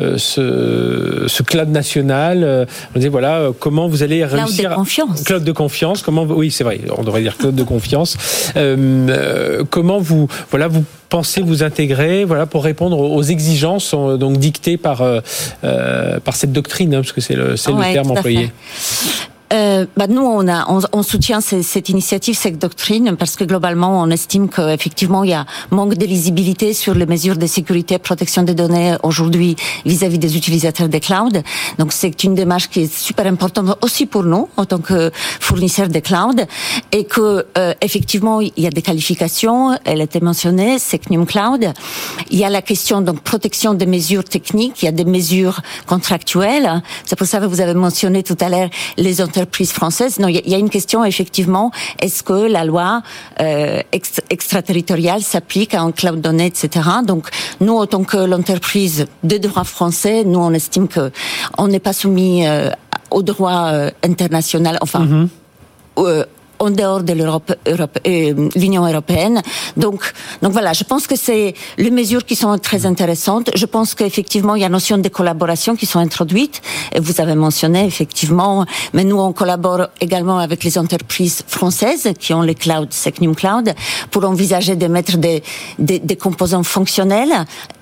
[0.00, 4.56] ce, ce cloud national On dit, voilà, comment vous allez réussir...
[4.56, 5.24] Cloud de confiance.
[5.24, 6.02] Cloud de confiance.
[6.02, 8.16] Comment, oui, c'est vrai, on devrait dire cloud de confiance.
[8.56, 8.76] Euh,
[9.16, 14.38] euh, comment vous voilà vous pensez vous intégrer voilà pour répondre aux exigences euh, donc
[14.38, 15.20] dictées par euh,
[16.20, 18.50] par cette doctrine hein, parce que c'est le c'est le terme employé.
[19.56, 23.44] Euh, bah nous, on, a, on, on soutient cette, cette, initiative, cette doctrine, parce que
[23.44, 27.94] globalement, on estime qu'effectivement, il y a manque de lisibilité sur les mesures de sécurité
[27.94, 31.40] et protection des données aujourd'hui vis-à-vis des utilisateurs des clouds.
[31.78, 35.88] Donc, c'est une démarche qui est super importante aussi pour nous, en tant que fournisseurs
[35.88, 36.46] de cloud,
[36.92, 39.76] et que euh, effectivement, il y a des qualifications.
[39.84, 41.72] Elle était mentionnée, Secnum Cloud.
[42.30, 44.82] Il y a la question donc protection des mesures techniques.
[44.82, 46.82] Il y a des mesures contractuelles.
[47.04, 50.18] C'est pour ça que vous avez mentionné tout à l'heure les entreprises françaises.
[50.18, 51.70] Non, il y a une question effectivement.
[52.00, 53.02] Est-ce que la loi
[53.40, 53.80] euh,
[54.30, 56.88] extraterritoriale s'applique à un cloud donné, etc.
[57.06, 57.28] Donc
[57.60, 61.10] nous, en tant que l'entreprise de droit français, nous on estime que
[61.58, 62.70] on n'est pas soumis euh,
[63.10, 64.78] au droit euh, international.
[64.80, 65.00] Enfin.
[65.00, 65.28] Mm
[65.96, 66.26] -hmm
[66.58, 69.42] en dehors de l'Europe, Europe, euh, l'Union européenne.
[69.76, 73.50] Donc, donc voilà, je pense que c'est les mesures qui sont très intéressantes.
[73.54, 76.62] Je pense qu'effectivement, il y a notion de collaboration qui sont introduites.
[76.92, 82.32] Et vous avez mentionné effectivement, mais nous on collabore également avec les entreprises françaises qui
[82.34, 83.74] ont les clouds, Secnum Cloud,
[84.10, 85.42] pour envisager de mettre des,
[85.78, 87.34] des, des composants fonctionnels.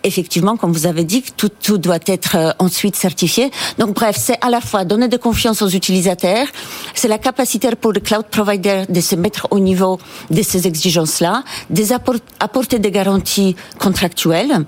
[0.03, 3.51] Effectivement, comme vous avez dit, tout, tout doit être euh, ensuite certifié.
[3.79, 6.47] Donc bref, c'est à la fois donner de confiance aux utilisateurs,
[6.95, 9.99] c'est la capacité pour le cloud provider de se mettre au niveau
[10.31, 14.65] de ces exigences-là, des apporter des garanties contractuelles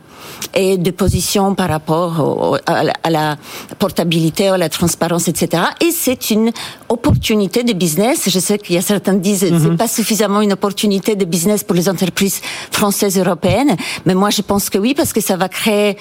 [0.55, 3.37] et des positions par rapport à la
[3.79, 5.63] portabilité, à la transparence, etc.
[5.81, 6.51] Et c'est une
[6.89, 8.29] opportunité de business.
[8.29, 11.25] Je sais qu'il y a certains qui disent que c'est pas suffisamment une opportunité de
[11.25, 12.41] business pour les entreprises
[12.71, 15.97] françaises européennes, mais moi je pense que oui parce que ça va créer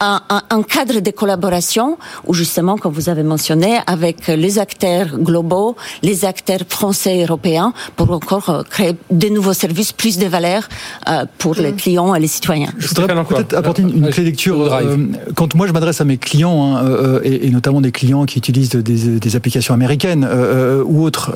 [0.00, 5.18] un, un, un, cadre de collaboration où justement, comme vous avez mentionné, avec les acteurs
[5.18, 10.26] globaux, les acteurs français et européens, pour encore euh, créer de nouveaux services, plus de
[10.26, 10.68] valeur
[11.08, 11.76] euh, pour les mm.
[11.76, 12.72] clients et les citoyens.
[12.78, 14.72] Je voudrais peut-être apporter une, une clé lecture.
[14.72, 14.96] Euh,
[15.34, 18.38] quand moi je m'adresse à mes clients, hein, euh, et, et, notamment des clients qui
[18.38, 21.32] utilisent des, des applications américaines euh, ou autres,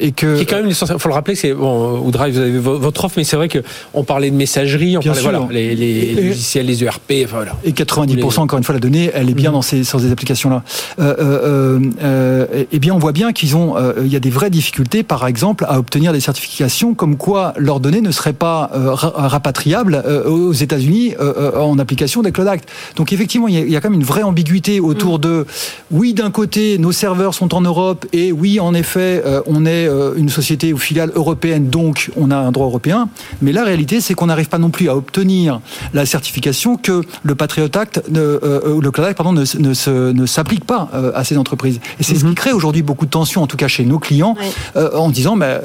[0.00, 0.36] et que...
[0.36, 3.14] Qui est quand même, il faut le rappeler, c'est bon, Drive, vous avez votre offre,
[3.16, 3.60] mais c'est vrai que
[3.94, 5.30] on parlait de messagerie, on parlait sûr.
[5.30, 7.56] voilà, les, logiciels, les ERP, enfin, voilà.
[7.64, 9.54] Et 90%, encore une fois, la donnée, elle est bien mmh.
[9.54, 10.62] dans ces, sur ces applications-là.
[10.98, 15.64] Eh bien, on voit bien qu'ils ont, il y a des vraies difficultés, par exemple,
[15.68, 21.14] à obtenir des certifications comme quoi leurs données ne seraient pas rapatriables aux États-Unis
[21.56, 22.68] en application des Cloud Act.
[22.96, 25.22] Donc, effectivement, il y, a, il y, a, quand même une vraie ambiguïté autour mmh.
[25.22, 25.46] de,
[25.90, 30.28] oui, d'un côté, nos serveurs sont en Europe et oui, en effet, on est une
[30.28, 33.08] société ou filiale européenne, donc on a un droit européen.
[33.40, 35.60] Mais la réalité, c'est qu'on n'arrive pas non plus à obtenir
[35.94, 37.68] la certification que le Patriot
[38.10, 41.80] Ne, euh, le Cloud Act pardon, ne, ne, ne s'applique pas euh, à ces entreprises.
[41.98, 42.18] Et c'est mm -hmm.
[42.18, 42.34] ce qui mhm.
[42.34, 44.46] crée aujourd'hui beaucoup de tensions, en tout cas chez nos clients, oui.
[44.76, 45.60] euh, en disant, mais, euh,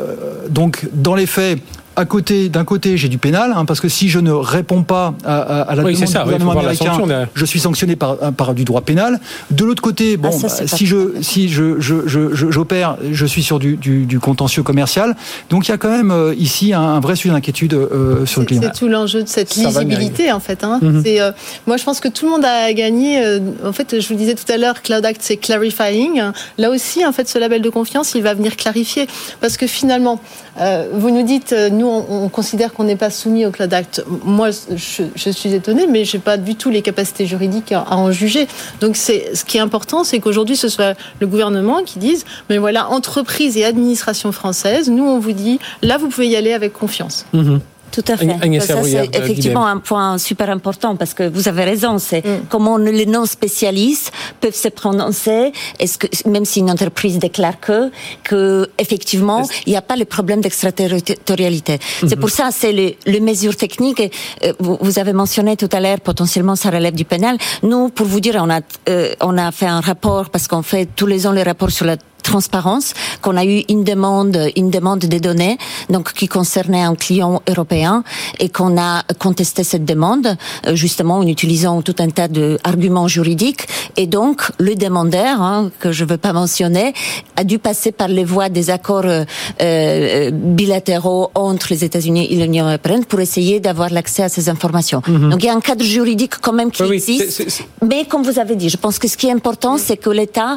[0.49, 1.59] donc dans les faits,
[1.97, 5.05] à côté, d'un côté, j'ai du pénal, hein, parce que si je ne réponds pas
[5.25, 6.93] à, à, à la oui, demande ça, du gouvernement oui, américain,
[7.33, 9.19] je suis sanctionné par, par du droit pénal.
[9.51, 13.25] De l'autre côté, bon, ah, ça, bah, si je si je je, je, j'opère, je
[13.25, 15.15] suis sur du, du, du, contentieux commercial.
[15.49, 18.41] Donc il y a quand même euh, ici un, un, vrai sujet d'inquiétude euh, sur
[18.41, 18.61] le client.
[18.63, 20.63] C'est tout l'enjeu de cette ça lisibilité, en fait.
[20.63, 20.79] Hein.
[20.81, 21.03] Mm -hmm.
[21.03, 21.31] C'est, euh,
[21.67, 23.09] moi, je pense que tout le monde a gagné.
[23.25, 26.13] Euh, en fait, je vous le disais tout à l'heure, Cloud Act, c'est clarifying.
[26.57, 29.03] Là aussi, en fait, ce label de confiance, il va venir clarifier,
[29.41, 30.17] parce que finalement,
[30.59, 34.03] euh, vous nous dites, nous on, on considère qu'on n'est pas soumis au Cloud Act.
[34.23, 38.11] Moi, je, suis étonnée, mais je n'ai pas du tout les capacités juridiques à, en
[38.11, 38.47] juger.
[38.81, 42.89] Donc, ce qui est important, c'est qu'aujourd'hui, ce soit le gouvernement qui dise, mais voilà,
[42.89, 47.25] entreprise et administration française, nous, on vous dit, là, vous pouvez y aller avec confiance.
[47.33, 47.57] Mmh.
[47.91, 48.29] Tout à fait.
[48.41, 51.97] Agnès ça, c'est effectivement un point super important parce que vous avez raison.
[51.99, 52.45] C'est mm.
[52.49, 55.51] comment les non-spécialistes peuvent se prononcer.
[55.79, 57.91] Est-ce que, même si une entreprise déclare que,
[58.23, 61.75] que effectivement, il n'y a pas le problème d'extraterritorialité.
[61.75, 62.09] Mm -hmm.
[62.09, 64.03] C'est pour ça, c'est les, les, mesures techniques.
[64.03, 67.35] Euh, vous, vous, avez mentionné tout à l'heure, potentiellement, ça relève du pénal.
[67.69, 70.85] Nous, pour vous dire, on a, euh, on a fait un rapport parce qu'on fait
[70.99, 74.99] tous les ans les rapports sur la transparence qu'on a eu une demande, une demande
[74.99, 75.57] des données,
[75.89, 78.03] donc qui concernait un client européen
[78.39, 80.27] et qu'on a contesté cette demande,
[80.67, 83.67] euh, justement en utilisant tout un tas d'arguments juridiques.
[83.95, 86.93] Et donc le demandeur, hein, que je ne veux pas mentionner,
[87.35, 89.23] a dû passer par les voies des accords euh,
[89.61, 95.01] euh, bilatéraux entre les États-Unis et l'Union européenne pour essayer d'avoir l'accès à ces informations.
[95.07, 95.29] Mm -hmm.
[95.31, 97.31] Donc il y a un cadre juridique quand même qui oui, existe.
[97.37, 97.85] C est, c est...
[97.89, 100.51] Mais comme vous avez dit, je pense que ce qui est important, c'est que l'État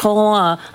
[0.00, 0.26] prend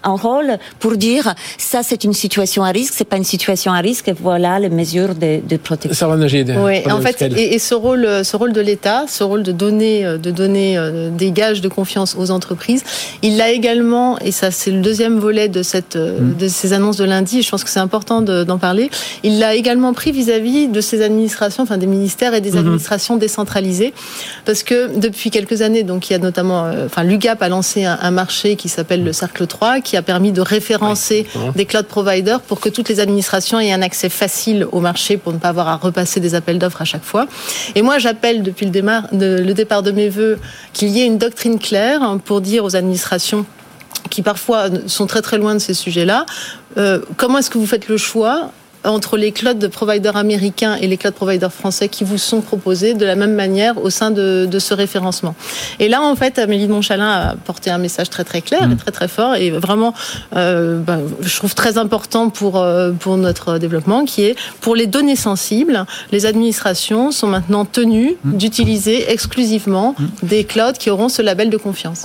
[0.10, 0.31] un rôle
[0.80, 4.14] pour dire ça c'est une situation à risque, c'est pas une situation à risque, et
[4.14, 5.98] voilà les mesures de, de protection.
[5.98, 6.46] Ça va nager.
[6.64, 10.04] Oui, en fait, et, et, ce rôle, ce rôle de l'État, ce rôle de donner,
[10.04, 12.84] de donner euh, des gages de confiance aux entreprises,
[13.22, 16.38] il l'a également, et ça c'est le deuxième volet de cette, mmh.
[16.40, 17.42] de ces annonces de lundi.
[17.42, 18.90] je pense que c'est important d'en parler.
[19.24, 22.58] Il l'a également pris vis-à-vis -vis de ces administrations, enfin des ministères et des mmh.
[22.58, 23.94] administrations décentralisées,
[24.46, 27.86] parce que depuis quelques années, donc il y a notamment, euh, enfin l'UGAP a lancé
[27.86, 31.66] un, un marché qui s'appelle le Cercle 3, qui a permis permis de référencer des
[31.66, 35.40] cloud providers pour que toutes les administrations aient un accès facile au marché pour ne
[35.40, 37.26] pas avoir à repasser des appels d'offres à chaque fois.
[37.74, 40.38] Et moi, j'appelle depuis le, le départ de mes voeux
[40.74, 43.46] qu'il y ait une doctrine claire pour dire aux administrations
[44.12, 46.28] qui parfois sont très très loin de ces sujets-là.
[46.78, 48.52] Euh, comment est-ce que vous faites le choix
[48.84, 53.06] entre les cloud providers américains et les cloud providers français qui vous sont proposés de
[53.06, 55.36] la même manière au sein de, de ce référencement.
[55.80, 58.68] Et là, en fait, Amélie de Montchalin a porté un message très très clair et
[58.68, 58.78] mm.
[58.78, 59.94] très très fort et vraiment,
[60.36, 64.88] euh, ben, je trouve très important pour euh, pour notre développement, qui est pour les
[64.88, 68.38] données sensibles, les administrations sont maintenant tenues mm.
[68.38, 70.06] d'utiliser exclusivement mm.
[70.24, 72.04] des clouds qui auront ce label de confiance.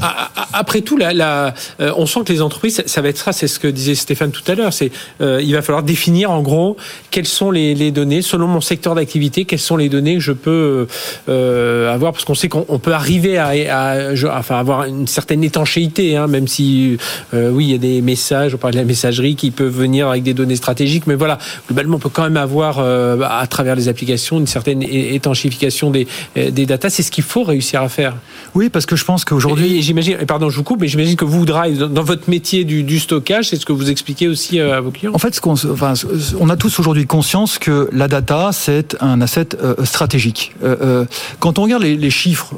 [0.52, 3.48] Après tout, là, là euh, on sent que les entreprises, ça va être ça, c'est
[3.48, 6.65] ce que disait Stéphane tout à l'heure, c'est euh, il va falloir définir en gros
[7.10, 10.86] quelles sont les, données selon mon secteur d'activité, quelles sont les données que je peux
[11.28, 16.26] euh, avoir, parce qu'on sait qu'on peut arriver à, enfin, avoir une certaine étanchéité, hein,
[16.26, 16.96] même si,
[17.34, 20.08] euh, oui, il y a des messages, on parle de la messagerie qui peuvent venir
[20.08, 21.38] avec des données stratégiques, mais voilà,
[21.68, 26.06] globalement, on peut quand même avoir, euh, à travers les applications, une certaine étanchéification des,
[26.34, 26.90] des datas.
[26.90, 28.16] C'est ce qu'il faut réussir à faire.
[28.54, 29.82] Oui, parce que je pense qu'aujourd'hui...
[29.82, 32.98] J'imagine, pardon, je vous coupe, mais j'imagine que vous, Drive, dans votre métier du, du
[32.98, 35.94] stockage, c'est ce que vous expliquez aussi à vos clients En fait, ce qu'on, enfin,
[36.38, 40.54] on a tous aujourd'hui conscience que la data, c'est un asset euh, stratégique.
[40.62, 41.04] Euh, euh,
[41.38, 42.54] quand on regarde les, chiffres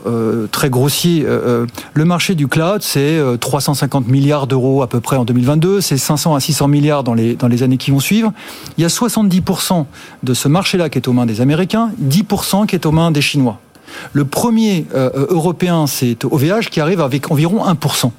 [0.52, 1.26] très grossiers,
[1.94, 6.34] le marché du cloud, c'est 350 milliards d'euros à peu près en 2022, c'est 500
[6.34, 8.32] à 600 milliards dans les, dans les années qui vont suivre.
[8.76, 9.86] Il y a 70%
[10.22, 13.22] de ce marché-là qui est aux mains des Américains, 10% qui est aux mains des
[13.22, 13.58] Chinois.
[14.12, 18.10] Le premier euh, européen, c'est OVH qui arrive avec environ 1%.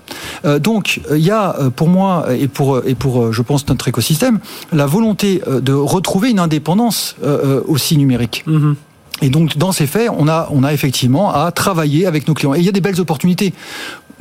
[0.46, 3.88] Euh, donc, il y a euh, pour moi et pour, et pour, je pense, notre
[3.88, 4.40] écosystème,
[4.72, 7.16] la volonté de retrouver une indépendance
[7.68, 8.44] aussi numérique.
[8.48, 8.76] Mhm.
[9.22, 12.54] Et donc, dans ces faits, on a, on a effectivement à travailler avec nos clients.
[12.54, 13.54] Et il y a des belles opportunités.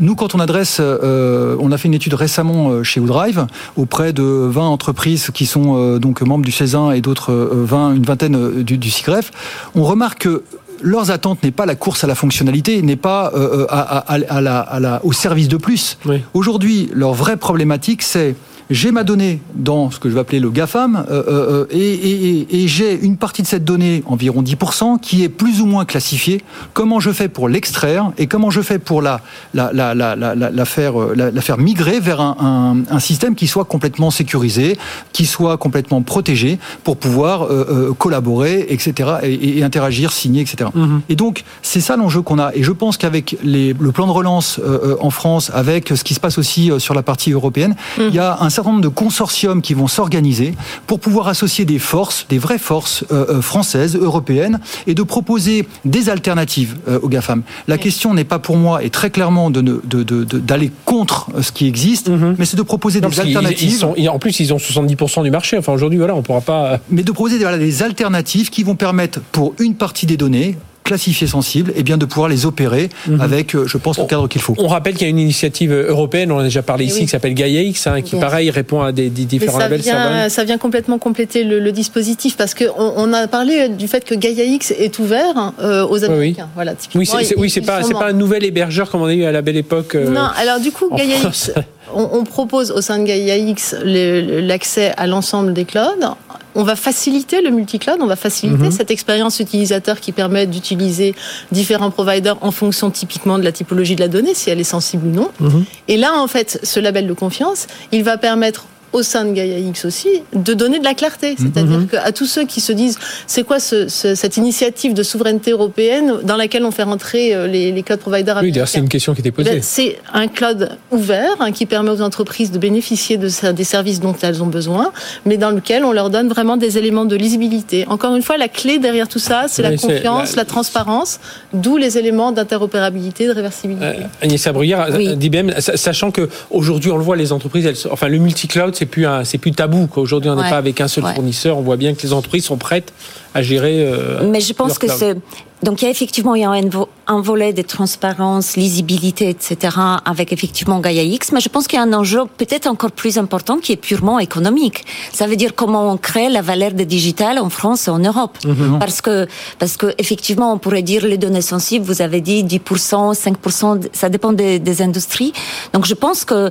[0.00, 3.46] Nous, quand on adresse, on a fait une étude récemment chez Woodrive
[3.76, 8.62] auprès de 20 entreprises qui sont donc membres du CESIN et d'autres 20, une vingtaine
[8.62, 9.30] du, du CIGREF.
[9.74, 10.42] On remarque que
[10.82, 15.00] leurs attentes n'est pas la course à la fonctionnalité, n'est pas euh, euh, à, la,
[15.04, 15.98] au service de plus.
[16.34, 18.34] Aujourd'hui, leur vraie problématique, c'est
[18.70, 21.78] j'ai ma donnée dans ce que je vais appeler le GAFAM, euh, euh, euh et,
[21.78, 25.84] et, et j'ai une partie de cette donnée, environ 10%, qui est plus ou moins
[25.84, 26.42] classifiée.
[26.74, 29.20] Comment je fais pour l'extraire et comment je fais pour la,
[29.54, 33.46] la, la, la, la, faire, euh, la, faire migrer vers un, un, un, système qui
[33.46, 34.76] soit complètement sécurisé,
[35.12, 40.70] qui soit complètement protégé pour pouvoir euh, collaborer, etc., et, et, interagir, signer, etc.
[40.74, 41.00] Mm-hmm.
[41.08, 42.50] Et donc, c'est ça l'enjeu qu'on a.
[42.54, 44.60] Et je pense qu'avec le plan de relance
[45.00, 48.02] en France, avec ce qui se passe aussi sur la partie européenne, mm.
[48.08, 50.52] il y a un certain nombre de consortiums qui vont s'organiser
[50.88, 55.68] pour pouvoir associer des forces, des vraies forces euh, euh, françaises, européennes, et de proposer
[55.84, 57.42] des alternatives euh, aux GAFAM.
[57.68, 61.52] La question n'est pas pour moi, et très clairement, d'aller de, de, de, contre ce
[61.52, 62.34] qui existe, mhm.
[62.36, 63.70] mais c'est de proposer des alternatives.
[63.70, 65.56] Ils, sont, en plus, ils ont 70% du marché.
[65.56, 66.80] Enfin, aujourd'hui, voilà, on ne pourra pas.
[66.90, 71.26] Mais de proposer voilà, des alternatives qui vont permettre, pour une partie des données, classifiés
[71.26, 73.20] sensibles, et bien de pouvoir les opérer mhm.
[73.20, 74.54] avec, euh, je pense, le cadre qu'il faut.
[74.58, 77.34] On rappelle qu'il y a une initiative européenne, on a déjà parlé ici, qui s'appelle
[77.34, 79.80] Gaia X, hein, qui pareil répond à des, différents ça labels.
[79.80, 84.14] Vient, ça vient complètement compléter le, dispositif parce qu'on on a parlé du fait que
[84.14, 86.44] Gaia X est ouvert euh, aux Américains.
[86.44, 86.50] Oui.
[86.54, 89.58] Voilà, oui, c'est pas, pas un nouvel hébergeur comme on a eu à la belle
[89.58, 89.94] époque.
[89.94, 91.52] Euh, non, alors du coup, Gaia X,
[91.94, 96.16] on, on, propose au sein de Gaia X l'accès à l'ensemble des clouds
[96.58, 98.72] on va faciliter le multi-cloud, on va faciliter mhm.
[98.72, 101.14] cette expérience utilisateur qui permet d'utiliser
[101.52, 105.06] différents providers en fonction typiquement de la typologie de la donnée, si elle est sensible
[105.06, 105.30] ou non.
[105.38, 105.64] Mhm.
[105.86, 109.58] Et là, en fait, ce label de confiance, il va permettre au sein de Gaia
[109.58, 111.32] X aussi, de donner de la clarté.
[111.32, 111.36] Mhm.
[111.38, 116.36] C'est-à-dire qu'à tous ceux qui se disent, c'est quoi cette initiative de souveraineté européenne dans
[116.36, 119.20] laquelle on fait rentrer euh, les, les cloud providers Oui, d'ailleurs, c'est une question qui
[119.20, 119.50] était posée.
[119.50, 124.00] Ben, c'est un cloud ouvert hein, qui permet aux entreprises de bénéficier de, des services
[124.00, 124.92] dont elles ont besoin,
[125.26, 127.84] mais dans lequel on leur donne vraiment des éléments de lisibilité.
[127.88, 130.44] Encore une fois, la clé derrière tout ça, c'est la confiance, la...
[130.44, 131.20] transparence,
[131.52, 133.84] d'où les éléments d'interopérabilité, de réversibilité.
[133.84, 135.16] Euh, Agnès Abruyère, oui.
[135.16, 139.38] d'IBM, sachant qu'aujourd'hui, on le voit, les entreprises, elles, enfin, le multi-cloud, c'est plus c'est
[139.38, 139.88] plus tabou.
[139.96, 141.58] Aujourd'hui, on n'est pas avec un seul fournisseur.
[141.58, 142.92] On voit bien que les entreprises sont prêtes
[143.34, 143.84] à gérer.
[143.84, 145.16] Euh, Mais je pense que c'est
[145.62, 149.76] donc il y a effectivement il y a un, volet de transparence, lisibilité, etc.
[150.04, 153.18] avec effectivement Gaia X, mais je pense qu'il y a un enjeu peut-être encore plus
[153.18, 154.84] important qui est purement économique.
[155.12, 158.38] Ça veut dire comment on crée la valeur de digital en France et en Europe,
[158.44, 158.78] mhm.
[158.78, 159.26] parce que
[159.58, 164.08] parce que effectivement on pourrait dire les données sensibles, vous avez dit 10%, 5%, ça
[164.08, 165.32] dépend des, des industries.
[165.72, 166.50] Donc je pense que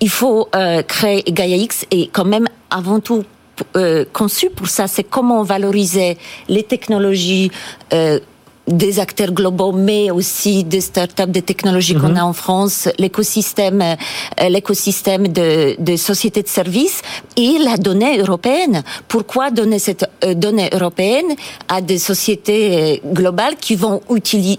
[0.00, 3.24] il faut euh, créer Gaia X et quand même avant tout
[3.76, 6.16] euh, conçu pour ça, c'est comment valoriser
[6.48, 7.50] les technologies
[7.92, 8.20] euh,
[8.68, 14.48] des acteurs globaux, mais aussi des startups, des technologies qu'on a en France, l'écosystème, euh,
[14.48, 17.02] l'écosystème de, de sociétés de services
[17.36, 18.82] et la donnée européenne.
[19.08, 21.26] Pourquoi donner cette euh, donnée européenne
[21.68, 24.00] à des sociétés euh, globales qui vont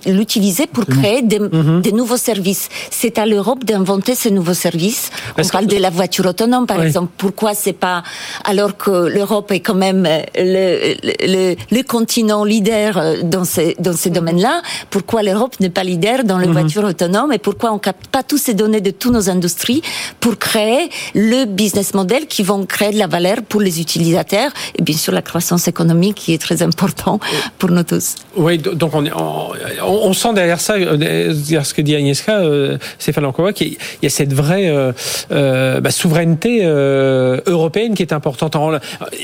[0.06, 1.40] l'utiliser pour créer des,
[1.82, 2.70] des, nouveaux services?
[2.90, 5.12] C'est à l'Europe d'inventer ces nouveaux services.
[5.38, 7.12] On parle de la voiture autonome, par exemple.
[7.18, 8.04] Pourquoi c'est pas
[8.44, 14.10] alors que l'Europe est quand même le, le, le, continent leader dans ces dans ces
[14.10, 16.54] domaines-là Pourquoi l'Europe n'est pas leader dans les mhm.
[16.54, 19.82] voitures autonomes et pourquoi on capte pas toutes ces données de toutes nos industries
[20.20, 24.82] pour créer le business model qui vont créer de la valeur pour les utilisateurs et
[24.82, 27.20] bien sûr la croissance économique qui est très important
[27.58, 28.16] pour nous tous.
[28.36, 29.52] Oui, donc on, on,
[29.84, 34.06] on sent derrière ça, euh, derrière ce que dit Agnieszka, euh, Stéphane Lankowa, qu'il y
[34.06, 34.92] a cette vraie euh,
[35.32, 38.80] euh bah, souveraineté euh, européenne qui est importante en, et,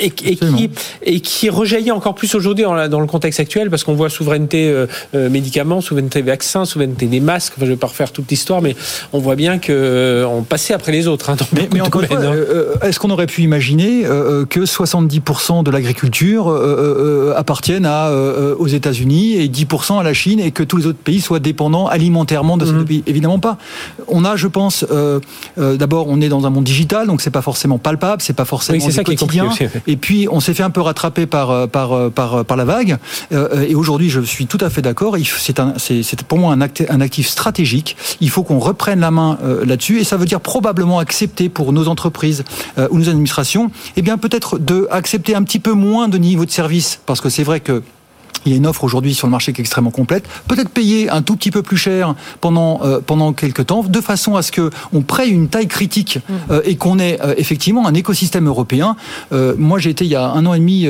[0.05, 0.69] et qui,
[1.03, 4.64] et qui rejaillit encore plus aujourd'hui dans, dans, le contexte actuel parce qu'on voit souveraineté
[4.65, 7.53] euh, médicaments, souveraineté vaccins, souveraineté des masques.
[7.57, 8.75] Enfin, je ne vais pas refaire toute l'histoire, mais
[9.13, 11.29] on voit bien que on passait après les autres.
[11.29, 12.19] Hein, mais, mais encore fois,
[12.83, 14.03] est-ce qu'on aurait pu imaginer
[14.49, 16.47] que 70% de l'agriculture
[17.35, 18.11] appartiennent à,
[18.57, 21.87] aux États-Unis et 10% à la Chine et que tous les autres pays soient dépendants
[21.87, 22.85] alimentairement de ces mmh.
[22.85, 23.03] pays?
[23.07, 23.57] Évidemment pas.
[24.07, 25.19] On a, je pense, euh,
[25.57, 28.45] euh, d'abord, on est dans un monde digital, donc c'est pas forcément palpable, c'est pas
[28.45, 29.49] forcément oui, ça quotidien.
[29.49, 32.57] Qui est et puis, on s'est fait un peu rattraper par euh, par par par
[32.57, 32.97] la vague.
[33.31, 35.15] et aujourd'hui, je suis tout à fait d'accord.
[35.77, 37.97] C'est pour moi un, un actif stratégique.
[38.21, 41.87] Il faut qu'on reprenne la main là-dessus, et ça veut dire probablement accepter pour nos
[41.87, 42.43] entreprises
[42.89, 46.51] ou nos administrations, eh bien peut-être de accepter un petit peu moins de niveau de
[46.51, 47.83] service, parce que c'est vrai que
[48.45, 50.27] il y a une offre aujourd'hui sur le marché qui est extrêmement complète.
[50.47, 54.35] Peut-être payer un tout petit peu plus cher pendant euh, pendant quelques temps, de façon
[54.35, 56.33] à ce que on prenne une taille critique mm.
[56.51, 58.95] euh, et qu'on ait euh, effectivement un écosystème européen.
[59.57, 60.87] moi, j'ai été il y a un an et demi,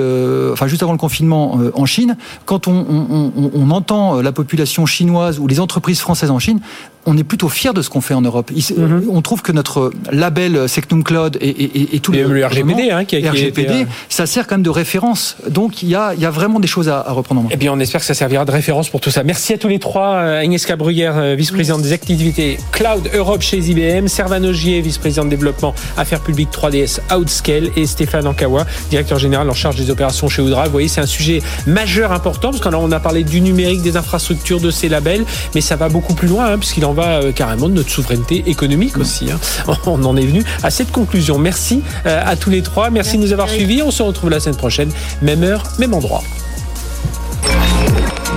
[0.51, 2.17] enfin juste avant le confinement en Chine.
[2.45, 6.59] Quand on, on, on, on entend la population chinoise ou les entreprises françaises en Chine
[7.05, 8.51] on est plutôt fier de ce qu'on fait en Europe.
[8.51, 9.07] Mhm.
[9.09, 13.05] On trouve que notre label Sectum Cloud et, et, et tout le, le RGPD, hein,
[13.05, 15.37] qui, RGPD euh, ça sert quand même de référence.
[15.49, 17.49] Donc il y a, y a vraiment des choses à, reprendre en main.
[17.49, 19.23] Et eh bien on espère que ça servira de référence pour tout ça.
[19.23, 20.15] Merci à tous les trois.
[20.15, 25.29] Euh, Agnieszka Brugger, euh, vice-présidente des activités Cloud Europe chez IBM, Servan Ogier, vice-président de
[25.29, 30.41] développement affaires publiques 3DS Outscale et Stéphane Ankawa, directeur général en charge des opérations chez
[30.41, 30.65] Oudra.
[30.65, 34.59] Vous voyez, c'est un sujet majeur, important, parce qu'on a parlé du numérique, des infrastructures,
[34.59, 37.69] de ces labels, mais ça va beaucoup plus loin, hein, puisqu'il en va euh, carrément
[37.69, 39.29] de notre souveraineté économique aussi.
[39.31, 39.39] Hein.
[39.85, 41.37] On en est venu à cette conclusion.
[41.37, 42.89] Merci euh, à tous les trois.
[42.89, 43.83] Merci, de nous avoir suivis.
[43.83, 44.89] On se retrouve la semaine prochaine,
[45.21, 46.23] même heure, même endroit.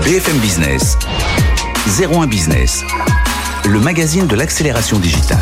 [0.04, 0.96] BFM Business,
[2.00, 2.82] 01 Business,
[3.64, 5.38] le magazine de l'accélération digitale.